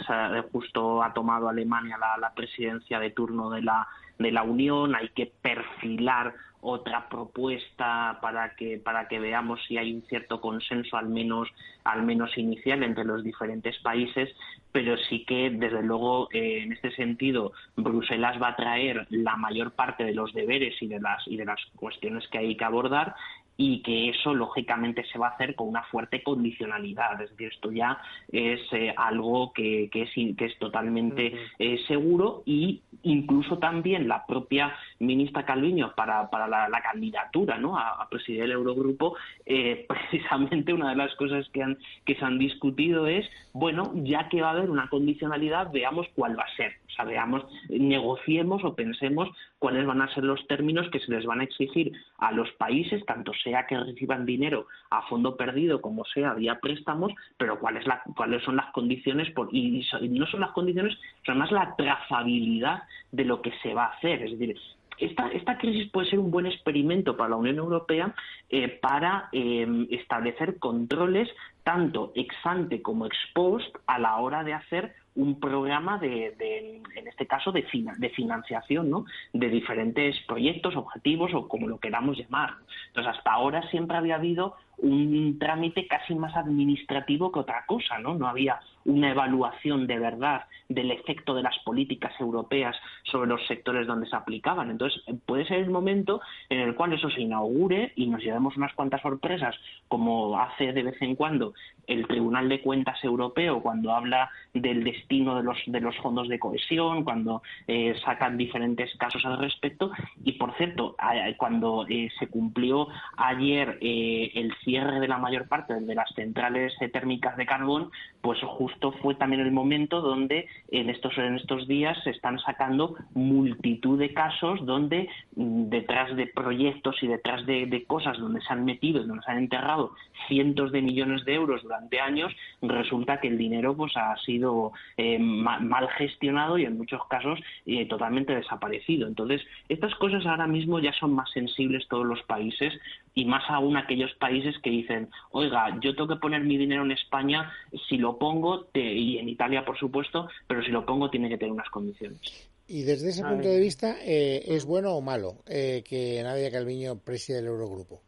justo 0.51 1.03
ha 1.03 1.13
tomado 1.13 1.49
Alemania 1.49 1.97
la, 1.97 2.17
la 2.17 2.33
presidencia 2.33 2.99
de 2.99 3.11
turno 3.11 3.49
de 3.49 3.61
la 3.61 3.87
de 4.19 4.31
la 4.31 4.43
Unión, 4.43 4.95
hay 4.95 5.09
que 5.09 5.25
perfilar 5.25 6.33
otra 6.63 7.09
propuesta 7.09 8.19
para 8.21 8.55
que 8.55 8.77
para 8.77 9.07
que 9.07 9.19
veamos 9.19 9.59
si 9.67 9.77
hay 9.77 9.93
un 9.93 10.01
cierto 10.03 10.39
consenso 10.39 10.97
al 10.97 11.09
menos 11.09 11.49
al 11.83 12.03
menos 12.03 12.37
inicial 12.37 12.83
entre 12.83 13.03
los 13.03 13.23
diferentes 13.23 13.77
países 13.79 14.33
pero 14.71 14.97
sí 14.97 15.25
que 15.25 15.49
desde 15.49 15.83
luego 15.83 16.29
eh, 16.31 16.61
en 16.63 16.71
este 16.71 16.91
sentido 16.91 17.51
Bruselas 17.75 18.41
va 18.41 18.49
a 18.49 18.55
traer 18.55 19.05
la 19.09 19.35
mayor 19.35 19.71
parte 19.71 20.05
de 20.05 20.13
los 20.13 20.33
deberes 20.33 20.81
y 20.81 20.87
de 20.87 21.01
las 21.01 21.27
y 21.27 21.35
de 21.35 21.45
las 21.45 21.59
cuestiones 21.75 22.27
que 22.29 22.37
hay 22.37 22.55
que 22.55 22.63
abordar 22.63 23.13
y 23.57 23.81
que 23.81 24.09
eso 24.09 24.33
lógicamente 24.33 25.03
se 25.05 25.19
va 25.19 25.27
a 25.27 25.31
hacer 25.31 25.55
con 25.55 25.67
una 25.67 25.83
fuerte 25.83 26.23
condicionalidad. 26.23 27.21
Es 27.21 27.31
decir, 27.31 27.51
esto 27.53 27.71
ya 27.71 27.99
es 28.31 28.61
eh, 28.71 28.93
algo 28.97 29.53
que, 29.53 29.89
que, 29.91 30.03
es, 30.03 30.11
que 30.13 30.45
es 30.45 30.57
totalmente 30.57 31.33
eh, 31.59 31.79
seguro 31.87 32.43
y 32.45 32.81
incluso 33.03 33.59
también 33.59 34.07
la 34.07 34.25
propia 34.25 34.73
ministra 34.99 35.45
Calviño 35.45 35.93
para, 35.95 36.29
para 36.29 36.47
la, 36.47 36.81
candidatura 36.81 37.57
¿no? 37.57 37.77
a, 37.77 38.07
presidir 38.09 38.43
el 38.43 38.51
Eurogrupo, 38.51 39.15
eh, 39.45 39.85
precisamente 40.09 40.73
una 40.73 40.89
de 40.89 40.95
las 40.95 41.13
cosas 41.15 41.47
que, 41.49 41.63
han, 41.63 41.77
que 42.05 42.15
se 42.15 42.25
han 42.25 42.39
discutido 42.39 43.07
es, 43.07 43.29
bueno, 43.53 43.91
ya 43.95 44.29
que 44.29 44.41
va 44.41 44.49
a 44.49 44.51
haber 44.51 44.69
una 44.69 44.89
condicionalidad, 44.89 45.71
veamos 45.71 46.07
cuál 46.15 46.37
va 46.37 46.43
a 46.43 46.55
ser. 46.55 46.73
O 46.87 46.95
sea, 46.95 47.05
veamos, 47.05 47.43
negociemos 47.69 48.63
o 48.63 48.75
pensemos 48.75 49.29
cuáles 49.63 49.85
van 49.85 50.01
a 50.01 50.13
ser 50.13 50.25
los 50.25 50.45
términos 50.47 50.89
que 50.91 50.99
se 50.99 51.09
les 51.09 51.25
van 51.25 51.39
a 51.39 51.45
exigir 51.45 51.93
a 52.17 52.33
los 52.33 52.51
países, 52.57 53.05
tanto 53.05 53.31
sea 53.45 53.65
que 53.65 53.77
reciban 53.77 54.25
dinero 54.25 54.67
a 54.89 55.03
fondo 55.03 55.37
perdido 55.37 55.79
como 55.79 56.03
sea 56.03 56.33
vía 56.33 56.59
préstamos, 56.59 57.13
pero 57.37 57.57
cuáles 57.61 57.85
cuáles 58.13 58.43
son 58.43 58.57
las 58.57 58.73
condiciones 58.73 59.31
por, 59.31 59.47
y, 59.55 59.87
no 60.09 60.27
son 60.27 60.41
las 60.41 60.51
condiciones, 60.51 60.97
son 61.25 61.37
más 61.37 61.49
la 61.53 61.77
trazabilidad 61.77 62.83
de 63.13 63.23
lo 63.23 63.41
que 63.41 63.53
se 63.63 63.73
va 63.73 63.85
a 63.85 63.93
hacer. 63.93 64.23
Es 64.23 64.37
decir, 64.37 64.59
esta, 64.97 65.29
esta 65.29 65.57
crisis 65.57 65.89
puede 65.91 66.09
ser 66.09 66.19
un 66.19 66.29
buen 66.29 66.45
experimento 66.45 67.15
para 67.15 67.29
la 67.29 67.37
Unión 67.37 67.55
Europea 67.55 68.13
eh, 68.49 68.67
para 68.67 69.29
eh, 69.31 69.87
establecer 69.91 70.59
controles 70.59 71.29
tanto 71.63 72.11
ex 72.15 72.35
ante 72.43 72.81
como 72.81 73.05
ex 73.05 73.15
post 73.33 73.73
a 73.87 73.97
la 73.97 74.17
hora 74.17 74.43
de 74.43 74.55
hacer 74.55 74.93
un 75.15 75.39
programa 75.39 75.97
de, 75.97 76.35
de 76.37 76.81
en 76.95 77.07
este 77.07 77.27
caso, 77.27 77.51
de, 77.51 77.65
de 77.97 78.09
financiación, 78.09 78.89
¿no? 78.89 79.05
De 79.31 79.49
diferentes 79.49 80.15
proyectos, 80.27 80.75
objetivos 80.75 81.33
o 81.33 81.47
como 81.47 81.67
lo 81.67 81.79
queramos 81.79 82.17
llamar. 82.17 82.51
Entonces, 82.87 83.15
hasta 83.17 83.31
ahora 83.31 83.67
siempre 83.69 83.97
había 83.97 84.15
habido 84.15 84.55
un 84.77 85.37
trámite 85.39 85.87
casi 85.87 86.15
más 86.15 86.35
administrativo 86.35 87.31
que 87.31 87.39
otra 87.39 87.65
cosa, 87.65 87.99
¿no? 87.99 88.15
No 88.15 88.27
había 88.27 88.59
una 88.85 89.11
evaluación 89.11 89.87
de 89.87 89.99
verdad 89.99 90.45
del 90.67 90.91
efecto 90.91 91.33
de 91.35 91.43
las 91.43 91.57
políticas 91.59 92.13
europeas 92.19 92.75
sobre 93.03 93.29
los 93.29 93.45
sectores 93.47 93.87
donde 93.87 94.07
se 94.07 94.15
aplicaban. 94.15 94.69
Entonces, 94.69 95.01
puede 95.25 95.45
ser 95.45 95.59
el 95.59 95.69
momento 95.69 96.21
en 96.49 96.59
el 96.59 96.75
cual 96.75 96.93
eso 96.93 97.09
se 97.09 97.21
inaugure 97.21 97.93
y 97.95 98.07
nos 98.07 98.21
llevemos 98.21 98.57
unas 98.57 98.73
cuantas 98.73 99.01
sorpresas, 99.01 99.55
como 99.87 100.39
hace 100.39 100.73
de 100.73 100.83
vez 100.83 101.01
en 101.01 101.15
cuando 101.15 101.53
el 101.87 102.07
Tribunal 102.07 102.49
de 102.49 102.61
Cuentas 102.61 103.03
Europeo 103.03 103.61
cuando 103.61 103.93
habla 103.93 104.29
del 104.53 104.83
destino 104.83 105.35
de 105.35 105.43
los, 105.43 105.57
de 105.65 105.81
los 105.81 105.95
fondos 105.97 106.27
de 106.27 106.39
cohesión, 106.39 107.03
cuando 107.03 107.41
eh, 107.67 107.95
sacan 108.03 108.37
diferentes 108.37 108.95
casos 108.97 109.25
al 109.25 109.37
respecto. 109.37 109.91
Y, 110.23 110.33
por 110.33 110.55
cierto, 110.57 110.95
cuando 111.37 111.85
eh, 111.89 112.09
se 112.19 112.27
cumplió 112.27 112.87
ayer 113.17 113.77
eh, 113.81 114.31
el 114.35 114.53
cierre 114.63 114.99
de 114.99 115.07
la 115.07 115.17
mayor 115.17 115.47
parte 115.47 115.73
de 115.73 115.95
las 115.95 116.09
centrales 116.13 116.73
térmicas 116.91 117.37
de 117.37 117.45
carbón, 117.45 117.91
pues 118.21 118.39
justo 118.41 118.91
fue 119.01 119.15
también 119.15 119.41
el 119.41 119.51
momento 119.51 120.01
donde 120.01 120.47
en 120.71 120.89
estos, 120.89 121.17
en 121.17 121.35
estos 121.35 121.67
días 121.67 121.97
se 122.03 122.11
están 122.11 122.39
sacando 122.39 122.95
multitud 123.13 123.99
de 123.99 124.13
casos 124.13 124.65
donde 124.65 125.09
mm, 125.35 125.69
detrás 125.69 126.15
de 126.15 126.27
proyectos 126.27 127.01
y 127.01 127.07
detrás 127.07 127.45
de, 127.45 127.83
cosas 127.87 128.17
donde 128.17 128.41
se 128.41 128.53
han 128.53 128.65
metido, 128.65 129.01
y 129.01 129.07
donde 129.07 129.23
se 129.23 129.31
han 129.31 129.37
enterrado 129.37 129.91
cientos 130.27 130.71
de 130.71 130.81
millones 130.81 131.25
de 131.25 131.33
euros 131.33 131.63
durante 131.63 131.99
años, 131.99 132.33
resulta 132.61 133.19
que 133.19 133.27
el 133.27 133.37
dinero 133.37 133.75
pues 133.75 133.95
ha 133.97 134.15
sido 134.17 134.71
eh, 134.97 135.19
mal 135.19 135.89
gestionado 135.97 136.57
y 136.57 136.65
en 136.65 136.77
muchos 136.77 137.01
casos 137.07 137.39
eh, 137.65 137.85
totalmente 137.87 138.33
desaparecido. 138.33 139.07
Entonces, 139.07 139.41
estas 139.69 139.93
cosas 139.95 140.25
ahora 140.25 140.47
mismo 140.47 140.79
ya 140.79 140.93
son 140.93 141.13
más 141.13 141.29
sensibles 141.31 141.87
todos 141.87 142.05
los 142.05 142.21
países 142.23 142.73
y 143.15 143.25
más 143.25 143.43
aún 143.49 143.77
aquellos 143.77 144.13
países 144.15 144.52
que 144.61 144.69
dicen, 144.69 145.09
oiga, 145.31 145.77
yo 145.81 145.95
tengo 145.95 146.07
que 146.07 146.19
poner 146.19 146.43
mi 146.43 146.57
dinero 146.57 146.83
en 146.83 146.91
España, 146.91 147.51
si 147.87 147.97
lo 147.97 148.17
pongo, 148.17 148.67
y 148.73 149.17
en 149.17 149.29
Italia 149.29 149.65
por 149.65 149.77
supuesto, 149.77 150.27
pero 150.47 150.63
si 150.63 150.71
lo 150.71 150.85
pongo 150.85 151.09
tiene 151.09 151.29
que 151.29 151.37
tener 151.37 151.53
unas 151.53 151.69
condiciones. 151.69 152.19
Y 152.67 152.83
desde 152.83 153.09
ese 153.09 153.23
punto 153.23 153.47
de 153.47 153.59
vista, 153.59 153.97
eh, 154.03 154.43
¿es 154.47 154.65
bueno 154.65 154.93
o 154.93 155.01
malo 155.01 155.43
eh, 155.47 155.83
que 155.85 156.21
Nadia 156.23 156.49
Calviño 156.49 156.97
presida 156.97 157.39
el 157.39 157.47
Eurogrupo? 157.47 158.01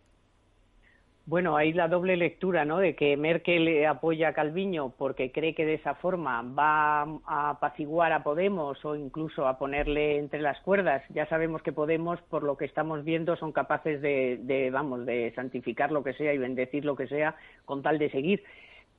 Bueno, 1.27 1.57
hay 1.57 1.73
la 1.73 1.87
doble 1.87 2.17
lectura, 2.17 2.65
¿no? 2.65 2.77
De 2.77 2.95
que 2.95 3.17
Merkel 3.17 3.83
apoya 3.87 4.29
a 4.29 4.33
Calviño 4.33 4.93
porque 4.95 5.31
cree 5.31 5.55
que 5.55 5.65
de 5.65 5.73
esa 5.73 5.95
forma 5.95 6.43
va 6.43 7.01
a 7.25 7.49
apaciguar 7.49 8.11
a 8.13 8.21
Podemos 8.21 8.85
o 8.85 8.95
incluso 8.95 9.47
a 9.47 9.57
ponerle 9.57 10.19
entre 10.19 10.41
las 10.41 10.59
cuerdas. 10.61 11.01
Ya 11.09 11.25
sabemos 11.25 11.63
que 11.63 11.71
Podemos, 11.71 12.21
por 12.29 12.43
lo 12.43 12.57
que 12.57 12.65
estamos 12.65 13.03
viendo, 13.03 13.35
son 13.37 13.53
capaces 13.53 14.01
de, 14.03 14.69
vamos, 14.71 15.07
de 15.07 15.33
santificar 15.35 15.91
lo 15.91 16.03
que 16.03 16.13
sea 16.13 16.31
y 16.31 16.37
bendecir 16.37 16.85
lo 16.85 16.95
que 16.95 17.07
sea 17.07 17.35
con 17.65 17.81
tal 17.81 17.97
de 17.97 18.11
seguir. 18.11 18.43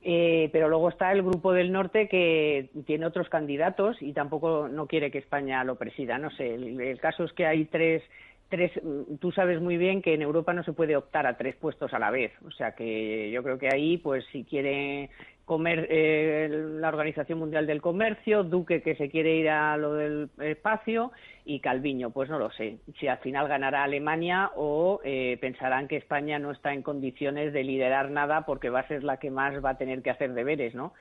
Eh, 0.01 0.49
pero 0.51 0.67
luego 0.67 0.89
está 0.89 1.13
el 1.13 1.23
grupo 1.23 1.53
del 1.53 1.71
norte 1.71 2.09
que 2.09 2.69
tiene 2.85 3.05
otros 3.05 3.29
candidatos 3.29 4.01
y 4.01 4.11
tampoco 4.11 4.67
no 4.67 4.85
quiere 4.85 5.11
que 5.11 5.19
España 5.19 5.63
lo 5.63 5.75
presida. 5.75 6.17
No 6.17 6.29
sé, 6.31 6.55
el 6.55 6.99
caso 6.99 7.23
es 7.23 7.31
que 7.31 7.45
hay 7.45 7.65
tres 7.65 8.03
tres, 8.49 8.71
mm, 8.81 9.15
tú 9.17 9.31
sabes 9.31 9.61
muy 9.61 9.77
bien 9.77 10.01
que 10.01 10.13
en 10.13 10.21
Europa 10.21 10.53
no 10.53 10.63
se 10.63 10.73
puede 10.73 10.95
optar 10.95 11.27
a 11.27 11.37
tres 11.37 11.55
puestos 11.55 11.93
a 11.93 11.99
la 11.99 12.11
vez. 12.11 12.31
O 12.45 12.51
sea 12.51 12.73
que 12.73 13.31
yo 13.31 13.43
creo 13.43 13.57
que 13.57 13.69
ahí, 13.73 13.97
pues 13.97 14.25
si 14.31 14.43
quiere 14.43 15.09
comer 15.45 15.87
eh, 15.89 16.49
la 16.51 16.89
Organización 16.89 17.39
Mundial 17.39 17.67
del 17.67 17.81
Comercio, 17.81 18.43
Duque 18.43 18.81
que 18.81 18.95
se 18.95 19.09
quiere 19.09 19.37
ir 19.37 19.49
a 19.49 19.77
lo 19.77 19.93
del 19.93 20.29
espacio 20.39 21.13
y 21.45 21.61
Calviño, 21.61 22.09
pues 22.09 22.29
no 22.29 22.37
lo 22.37 22.51
sé. 22.51 22.79
Si 22.99 23.07
al 23.07 23.19
final 23.19 23.47
ganará 23.47 23.83
Alemania 23.83 24.51
o 24.57 24.99
eh, 25.05 25.37
pensarán 25.39 25.87
que 25.87 25.95
España 25.95 26.37
no 26.37 26.51
está 26.51 26.73
en 26.73 26.83
condiciones 26.83 27.53
de 27.53 27.63
liderar 27.63 28.11
nada 28.11 28.45
porque 28.45 28.69
va 28.69 28.81
a 28.81 28.87
ser 28.89 29.05
la 29.05 29.17
que 29.17 29.31
más 29.31 29.63
va 29.63 29.71
a 29.71 29.77
tener 29.77 30.01
que 30.01 30.09
hacer 30.09 30.33
deberes, 30.33 30.75
¿no? 30.75 30.93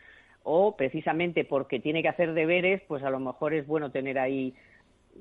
O 0.45 0.77
precisamente 0.77 1.45
porque 1.45 1.81
tiene 1.81 2.03
que 2.03 2.09
hacer 2.09 2.33
deberes, 2.33 2.81
pues 2.87 3.03
a 3.03 3.11
lo 3.11 3.19
mejor 3.19 3.53
es 3.53 3.67
bueno 3.67 3.91
tener 3.91 4.17
ahí 4.17 4.55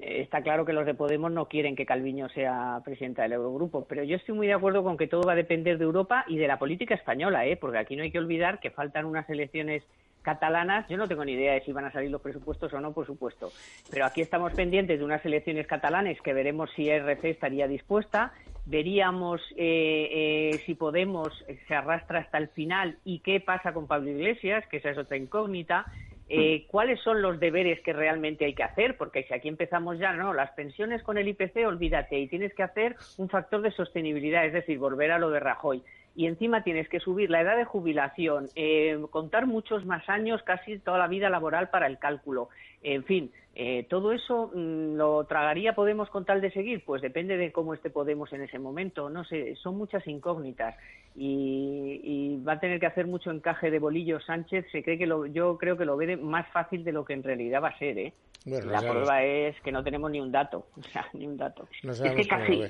está 0.01 0.41
claro 0.41 0.65
que 0.65 0.73
los 0.73 0.85
de 0.85 0.93
Podemos 0.93 1.31
no 1.31 1.47
quieren 1.47 1.75
que 1.75 1.85
Calviño 1.85 2.29
sea 2.29 2.81
presidenta 2.83 3.23
del 3.23 3.33
Eurogrupo, 3.33 3.85
pero 3.85 4.03
yo 4.03 4.15
estoy 4.15 4.35
muy 4.35 4.47
de 4.47 4.53
acuerdo 4.53 4.83
con 4.83 4.97
que 4.97 5.07
todo 5.07 5.23
va 5.23 5.33
a 5.33 5.35
depender 5.35 5.77
de 5.77 5.85
Europa 5.85 6.25
y 6.27 6.37
de 6.37 6.47
la 6.47 6.59
política 6.59 6.95
española, 6.95 7.45
¿eh? 7.45 7.57
porque 7.57 7.77
aquí 7.77 7.95
no 7.95 8.03
hay 8.03 8.11
que 8.11 8.19
olvidar 8.19 8.59
que 8.59 8.71
faltan 8.71 9.05
unas 9.05 9.29
elecciones 9.29 9.83
catalanas. 10.21 10.87
Yo 10.89 10.97
no 10.97 11.07
tengo 11.07 11.23
ni 11.23 11.33
idea 11.33 11.53
de 11.53 11.61
si 11.61 11.71
van 11.71 11.85
a 11.85 11.91
salir 11.91 12.09
los 12.09 12.21
presupuestos 12.21 12.73
o 12.73 12.81
no, 12.81 12.93
por 12.93 13.05
supuesto, 13.05 13.51
pero 13.91 14.05
aquí 14.05 14.21
estamos 14.21 14.53
pendientes 14.53 14.99
de 14.99 15.05
unas 15.05 15.23
elecciones 15.25 15.67
catalanes 15.67 16.19
que 16.21 16.33
veremos 16.33 16.69
si 16.75 16.89
RC 16.89 17.29
estaría 17.29 17.67
dispuesta. 17.67 18.33
Veríamos 18.65 19.41
eh, 19.55 20.09
eh, 20.55 20.61
si 20.65 20.73
Podemos 20.73 21.31
se 21.67 21.75
arrastra 21.75 22.19
hasta 22.19 22.39
el 22.39 22.47
final 22.49 22.97
y 23.05 23.19
qué 23.19 23.39
pasa 23.39 23.73
con 23.73 23.85
Pablo 23.85 24.09
Iglesias, 24.09 24.65
que 24.67 24.77
esa 24.77 24.89
es 24.89 24.97
otra 24.97 25.17
incógnita 25.17 25.85
eh, 26.27 26.65
cuáles 26.69 26.99
son 27.01 27.21
los 27.21 27.39
deberes 27.39 27.79
que 27.81 27.93
realmente 27.93 28.45
hay 28.45 28.55
que 28.55 28.63
hacer, 28.63 28.97
porque 28.97 29.23
si 29.23 29.33
aquí 29.33 29.47
empezamos 29.47 29.99
ya, 29.99 30.13
no, 30.13 30.33
las 30.33 30.51
pensiones 30.51 31.03
con 31.03 31.17
el 31.17 31.27
IPC, 31.27 31.67
olvídate, 31.67 32.17
y 32.19 32.27
tienes 32.27 32.53
que 32.53 32.63
hacer 32.63 32.95
un 33.17 33.29
factor 33.29 33.61
de 33.61 33.71
sostenibilidad, 33.71 34.45
es 34.45 34.53
decir, 34.53 34.79
volver 34.79 35.11
a 35.11 35.19
lo 35.19 35.29
de 35.29 35.39
Rajoy. 35.39 35.83
Y 36.15 36.27
encima 36.27 36.63
tienes 36.63 36.87
que 36.87 36.99
subir 36.99 37.29
la 37.29 37.41
edad 37.41 37.57
de 37.57 37.65
jubilación, 37.65 38.47
eh, 38.55 38.97
contar 39.11 39.45
muchos 39.45 39.85
más 39.85 40.07
años, 40.09 40.41
casi 40.43 40.79
toda 40.79 40.97
la 40.97 41.07
vida 41.07 41.29
laboral 41.29 41.69
para 41.69 41.87
el 41.87 41.99
cálculo. 41.99 42.49
En 42.87 43.03
fin, 43.03 43.31
eh, 43.57 43.87
¿Todo 43.89 44.11
eso 44.11 44.51
mm, 44.53 44.95
lo 44.95 45.23
tragaría 45.23 45.73
Podemos 45.75 46.09
con 46.09 46.25
tal 46.25 46.41
de 46.41 46.51
seguir? 46.51 46.83
Pues 46.83 47.01
depende 47.01 47.37
de 47.37 47.53
cómo 47.53 47.73
esté 47.73 47.89
Podemos 47.89 48.31
en 48.33 48.41
ese 48.41 48.59
momento. 48.59 49.09
No 49.09 49.23
sé, 49.23 49.55
son 49.55 49.77
muchas 49.77 50.05
incógnitas 50.07 50.75
y, 51.15 52.41
va 52.45 52.53
a 52.53 52.59
tener 52.59 52.81
que 52.81 52.85
hacer 52.85 53.07
mucho 53.07 53.31
encaje 53.31 53.71
de 53.71 53.79
bolillo 53.79 54.19
Sánchez. 54.19 54.65
Se 54.73 54.83
cree 54.83 54.97
que 54.97 55.07
lo, 55.07 55.25
yo 55.25 55.57
creo 55.57 55.77
que 55.77 55.85
lo 55.85 55.95
ve 55.95 56.17
más 56.17 56.45
fácil 56.51 56.83
de 56.83 56.91
lo 56.91 57.05
que 57.05 57.13
en 57.13 57.23
realidad 57.23 57.63
va 57.63 57.69
a 57.69 57.79
ser. 57.79 57.97
¿eh? 57.97 58.13
la 58.45 58.81
prueba 58.81 59.23
es 59.23 59.59
que 59.61 59.71
no 59.71 59.83
tenemos 59.83 60.11
ni 60.11 60.19
un 60.19 60.31
dato. 60.31 60.67
O 60.77 60.83
sea, 60.83 61.07
ni 61.13 61.25
un 61.25 61.37
dato. 61.37 61.67
es 61.81 62.01
que 62.01 62.27
casi, 62.27 62.61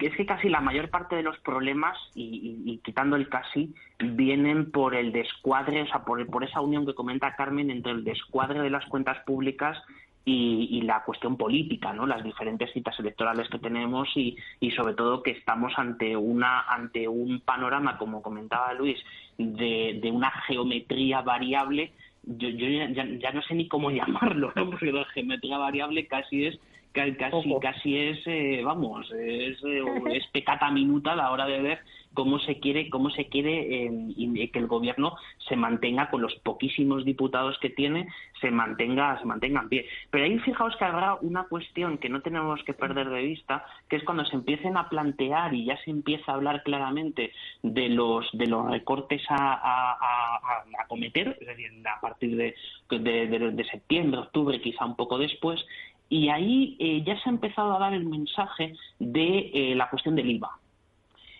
es 0.00 0.16
que 0.16 0.26
casi 0.26 0.48
la 0.48 0.60
mayor 0.60 0.90
parte 0.90 1.16
de 1.16 1.22
los 1.22 1.38
problemas, 1.40 1.96
y, 2.14 2.80
quitando 2.84 3.16
el 3.16 3.28
casi, 3.28 3.74
vienen 3.98 4.70
por 4.70 4.94
el 4.94 5.12
descuadre, 5.12 5.82
o 5.82 5.86
sea, 5.86 6.04
por, 6.04 6.24
por 6.26 6.44
esa 6.44 6.60
unión 6.60 6.86
que 6.86 6.94
comenta 6.94 7.36
Carmen 7.36 7.70
entre 7.70 7.92
el 7.92 8.04
descuadre 8.04 8.60
de 8.60 8.70
las 8.70 8.84
cuentas 8.86 9.18
públicas 9.24 9.78
y, 10.24 10.80
la 10.82 11.02
cuestión 11.04 11.36
política, 11.36 11.92
¿no? 11.92 12.06
Las 12.06 12.24
diferentes 12.24 12.72
citas 12.72 12.98
electorales 12.98 13.48
que 13.48 13.58
tenemos 13.58 14.08
y, 14.16 14.36
y 14.60 14.70
sobre 14.70 14.94
todo 14.94 15.22
que 15.22 15.32
estamos 15.32 15.72
ante 15.76 16.16
una 16.16 16.60
ante 16.62 17.08
un 17.08 17.40
panorama, 17.40 17.98
como 17.98 18.22
comentaba 18.22 18.72
Luis, 18.74 18.98
de, 19.38 19.98
de 20.02 20.10
una 20.10 20.30
geometría 20.46 21.20
variable. 21.20 21.92
Yo, 22.22 22.48
yo 22.48 22.68
ya, 22.68 23.06
ya, 23.06 23.32
no 23.32 23.42
sé 23.42 23.54
ni 23.54 23.68
cómo 23.68 23.90
llamarlo, 23.90 24.52
¿no? 24.56 24.70
Porque 24.70 24.92
la 24.92 25.04
geometría 25.06 25.58
variable 25.58 26.06
casi 26.06 26.46
es 26.46 26.58
casi 26.94 27.54
casi 27.60 27.98
es 27.98 28.26
eh, 28.26 28.62
vamos 28.64 29.10
es, 29.10 29.62
eh, 29.64 29.82
es 30.12 30.26
pecata 30.28 30.70
minuta 30.70 31.12
a 31.12 31.16
la 31.16 31.30
hora 31.30 31.46
de 31.46 31.60
ver 31.60 31.78
cómo 32.14 32.38
se 32.38 32.60
quiere 32.60 32.88
cómo 32.88 33.10
se 33.10 33.26
quiere 33.26 33.86
eh, 33.86 34.50
que 34.52 34.58
el 34.58 34.68
gobierno 34.68 35.16
se 35.48 35.56
mantenga 35.56 36.08
con 36.10 36.22
los 36.22 36.34
poquísimos 36.36 37.04
diputados 37.04 37.58
que 37.58 37.70
tiene 37.70 38.08
se 38.40 38.50
mantenga 38.50 39.18
se 39.18 39.26
mantenga 39.26 39.62
en 39.62 39.68
pie. 39.68 39.86
Pero 40.10 40.24
ahí 40.24 40.38
fijaos 40.38 40.76
que 40.76 40.84
habrá 40.84 41.16
una 41.16 41.44
cuestión 41.44 41.98
que 41.98 42.08
no 42.08 42.22
tenemos 42.22 42.62
que 42.62 42.74
perder 42.74 43.10
de 43.10 43.22
vista 43.22 43.66
que 43.88 43.96
es 43.96 44.04
cuando 44.04 44.24
se 44.24 44.36
empiecen 44.36 44.76
a 44.76 44.88
plantear 44.88 45.52
y 45.54 45.64
ya 45.64 45.76
se 45.84 45.90
empieza 45.90 46.30
a 46.30 46.36
hablar 46.36 46.62
claramente 46.62 47.32
de 47.62 47.88
los 47.88 48.30
de 48.32 48.46
los 48.46 48.70
recortes 48.70 49.22
a, 49.28 49.54
a, 49.54 50.86
cometer 50.86 51.36
es 51.40 51.46
decir 51.46 51.72
a 51.88 52.00
partir 52.00 52.36
de, 52.36 52.54
de, 52.90 53.50
de 53.50 53.64
septiembre 53.64 54.20
octubre 54.20 54.60
quizá 54.60 54.84
un 54.84 54.94
poco 54.94 55.18
después 55.18 55.64
y 56.08 56.28
ahí 56.28 56.76
eh, 56.78 57.02
ya 57.04 57.18
se 57.20 57.28
ha 57.28 57.32
empezado 57.32 57.74
a 57.74 57.78
dar 57.78 57.94
el 57.94 58.04
mensaje 58.04 58.74
de 58.98 59.50
eh, 59.54 59.74
la 59.74 59.88
cuestión 59.90 60.14
del 60.14 60.30
IVA. 60.30 60.58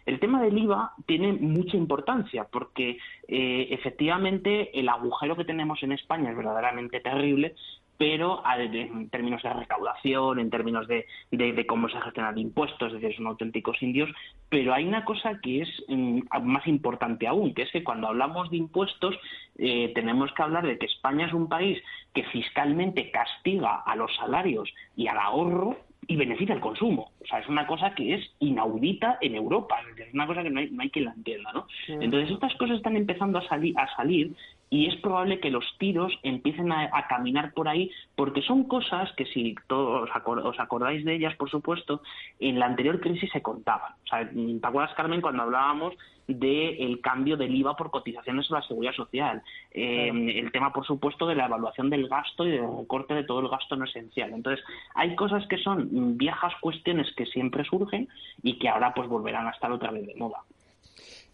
El 0.07 0.21
tema 0.21 0.43
del 0.43 0.59
IVA 0.59 0.93
tiene 1.07 1.33
mucha 1.33 1.77
importancia 1.77 2.45
porque 2.51 2.99
eh, 3.27 3.69
efectivamente 3.71 4.79
el 4.79 4.89
agujero 4.89 5.37
que 5.37 5.45
tenemos 5.45 5.83
en 5.83 5.93
España 5.93 6.31
es 6.31 6.37
verdaderamente 6.37 7.01
terrible 7.01 7.55
pero 7.97 8.43
en 8.47 9.09
términos 9.11 9.43
de 9.43 9.53
recaudación, 9.53 10.39
en 10.39 10.51
términos 10.51 10.89
de, 10.89 11.07
de, 11.31 11.67
cómo 11.67 11.89
se 11.89 12.01
gestionan 12.01 12.39
impuestos, 12.39 12.93
es 12.93 13.01
decir, 13.01 13.17
son 13.17 13.29
auténticos 13.29 13.81
indios, 13.83 14.11
pero 14.49 14.75
hay 14.75 14.85
una 14.85 15.05
cosa 15.05 15.39
que 15.41 15.63
es 15.63 15.69
mm, 15.89 16.21
más 16.43 16.67
importante 16.67 17.27
aún, 17.27 17.55
que 17.55 17.63
es 17.63 17.71
que 17.71 17.85
cuando 17.85 18.09
hablamos 18.09 18.51
de 18.51 18.57
impuestos 18.57 19.15
eh, 19.59 19.93
tenemos 19.95 20.33
que 20.33 20.43
hablar 20.43 20.67
de 20.67 20.79
que 20.79 20.87
España 20.87 21.27
es 21.27 21.33
un 21.33 21.49
país 21.49 21.81
que 22.13 22.25
fiscalmente 22.25 23.11
castiga 23.11 23.83
a 23.87 23.95
los 23.97 24.15
salarios 24.17 24.73
y 24.97 25.07
al 25.07 25.19
ahorro 25.19 25.77
y 26.07 26.17
beneficia 26.17 26.55
el 26.55 26.61
consumo. 26.61 27.13
O 27.23 27.27
sea, 27.27 27.39
es 27.39 27.49
una 27.49 27.67
cosa 27.67 27.95
que 27.95 28.15
es 28.15 28.31
inaudita 28.39 29.19
en 29.21 29.35
Europa, 29.35 29.77
es 29.97 30.13
una 30.13 30.27
cosa 30.27 30.43
que 30.43 30.51
no 30.51 30.61
hay, 30.61 30.71
no 30.71 30.83
hay 30.83 30.91
quien 30.91 31.07
la 31.07 31.13
entienda, 31.13 31.53
¿no? 31.53 31.67
Entonces, 31.89 32.31
estas 32.31 32.55
cosas 32.57 32.77
están 32.77 32.97
empezando 32.97 33.39
a, 33.39 33.49
salir 33.49 33.75
a 33.79 33.95
salir 33.97 34.35
y 34.71 34.87
es 34.87 34.97
probable 34.97 35.41
que 35.41 35.51
los 35.51 35.65
tiros 35.79 36.13
empiecen 36.23 36.73
a, 36.73 37.07
caminar 37.09 37.53
por 37.53 37.69
ahí 37.69 37.91
porque 38.17 38.43
son 38.43 38.65
cosas 38.65 39.13
que 39.13 39.27
si 39.27 39.55
todos 39.69 40.11
os 40.11 40.61
acordáis 40.61 41.05
de 41.05 41.15
ellas, 41.15 41.37
por 41.37 41.51
supuesto, 41.51 42.03
en 42.41 42.59
la 42.59 42.67
anterior 42.67 43.01
crisis 43.01 43.31
se 43.31 43.43
contaban. 43.43 43.93
O 44.05 44.07
sea, 44.09 44.29
¿te 44.29 44.67
acuerdas, 44.67 44.95
Carmen, 44.97 45.21
cuando 45.21 45.43
hablábamos 45.45 45.95
del 46.27 47.01
cambio 47.03 47.37
del 47.37 47.55
IVA 47.55 47.77
por 47.77 47.91
cotizaciones 47.91 48.51
a 48.51 48.55
la 48.55 48.63
seguridad 48.63 48.95
social? 48.95 49.43
Eh, 49.71 50.09
el 50.09 50.51
tema, 50.51 50.73
por 50.73 50.87
supuesto, 50.87 51.27
de 51.27 51.37
la 51.37 51.47
evaluación 51.47 51.91
del 51.91 52.09
gasto 52.09 52.47
y 52.47 52.53
del 52.53 52.67
recorte 52.79 53.15
de 53.15 53.25
todo 53.25 53.41
el 53.41 53.49
gasto 53.49 53.77
no 53.77 53.85
esencial. 53.85 54.33
Entonces, 54.33 54.65
hay 54.95 55.15
cosas 55.15 55.47
que 55.47 55.59
son 55.59 56.17
viejas 56.17 56.53
cuestiones 56.61 57.15
que 57.15 57.27
siempre 57.27 57.65
surgen 57.65 58.09
y 58.43 58.59
que 58.59 58.69
ahora 58.69 58.93
pues 58.95 59.09
volverán 59.09 59.47
a 59.47 59.51
estar 59.51 59.71
otra 59.71 59.91
vez 59.91 60.07
de 60.07 60.15
moda. 60.17 60.39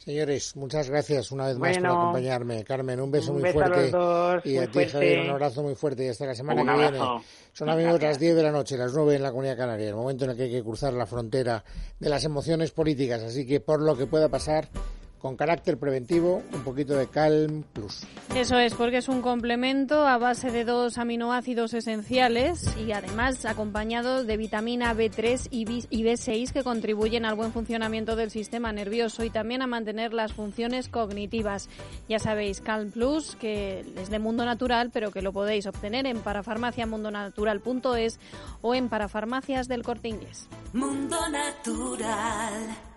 Señores, 0.04 0.56
muchas 0.56 0.88
gracias 0.88 1.30
una 1.30 1.46
vez 1.46 1.58
más 1.58 1.76
por 1.76 1.86
acompañarme. 1.86 2.64
Carmen, 2.64 3.00
un 3.00 3.10
beso 3.10 3.34
muy 3.34 3.52
fuerte. 3.52 3.92
y 4.44 4.56
a 4.56 4.66
ti, 4.66 4.86
Javier, 4.86 5.20
un 5.20 5.30
abrazo 5.30 5.62
muy 5.62 5.74
fuerte 5.74 6.06
y 6.06 6.08
hasta 6.08 6.24
la 6.24 6.34
semana 6.34 6.64
que 6.64 6.78
viene. 6.78 6.98
Son 7.52 7.68
amigos 7.68 8.00
las 8.00 8.18
10 8.18 8.34
de 8.34 8.42
la 8.42 8.50
noche, 8.50 8.78
las 8.78 8.94
9 8.94 9.16
en 9.16 9.22
la 9.22 9.30
Comunidad 9.30 9.58
Canaria, 9.58 9.88
el 9.88 9.94
momento 9.94 10.24
en 10.24 10.30
el 10.30 10.36
que 10.38 10.44
hay 10.44 10.50
que 10.50 10.62
cruzar 10.62 10.94
la 10.94 11.04
frontera 11.04 11.62
de 11.98 12.08
las 12.08 12.24
emociones 12.24 12.70
políticas. 12.70 13.22
Así 13.22 13.46
que 13.46 13.60
por 13.60 13.82
lo 13.82 13.94
que 13.94 14.06
pueda 14.06 14.30
pasar, 14.30 14.70
con 15.20 15.36
carácter 15.36 15.78
preventivo, 15.78 16.42
un 16.52 16.64
poquito 16.64 16.94
de 16.94 17.06
Calm 17.06 17.62
Plus. 17.62 18.06
Eso 18.34 18.58
es, 18.58 18.74
porque 18.74 18.96
es 18.98 19.08
un 19.08 19.20
complemento 19.22 20.06
a 20.06 20.18
base 20.18 20.50
de 20.50 20.64
dos 20.64 20.98
aminoácidos 20.98 21.74
esenciales 21.74 22.76
y 22.76 22.92
además 22.92 23.44
acompañado 23.44 24.24
de 24.24 24.36
vitamina 24.36 24.94
B3 24.94 25.48
y 25.50 25.64
B6 25.64 26.52
que 26.52 26.62
contribuyen 26.62 27.24
al 27.24 27.34
buen 27.34 27.52
funcionamiento 27.52 28.16
del 28.16 28.30
sistema 28.30 28.72
nervioso 28.72 29.22
y 29.24 29.30
también 29.30 29.62
a 29.62 29.66
mantener 29.66 30.14
las 30.14 30.32
funciones 30.32 30.88
cognitivas. 30.88 31.68
Ya 32.08 32.18
sabéis, 32.18 32.60
Calm 32.60 32.90
Plus, 32.90 33.36
que 33.36 33.84
es 33.96 34.10
de 34.10 34.18
Mundo 34.18 34.44
Natural, 34.44 34.90
pero 34.90 35.10
que 35.10 35.22
lo 35.22 35.32
podéis 35.32 35.66
obtener 35.66 36.06
en 36.06 36.20
parafarmaciamundonatural.es 36.20 38.18
o 38.62 38.74
en 38.74 38.88
parafarmacias 38.88 39.68
del 39.68 39.82
Corte 39.82 40.08
Inglés. 40.08 40.48
Mundo 40.72 41.18
Natural. 41.28 42.89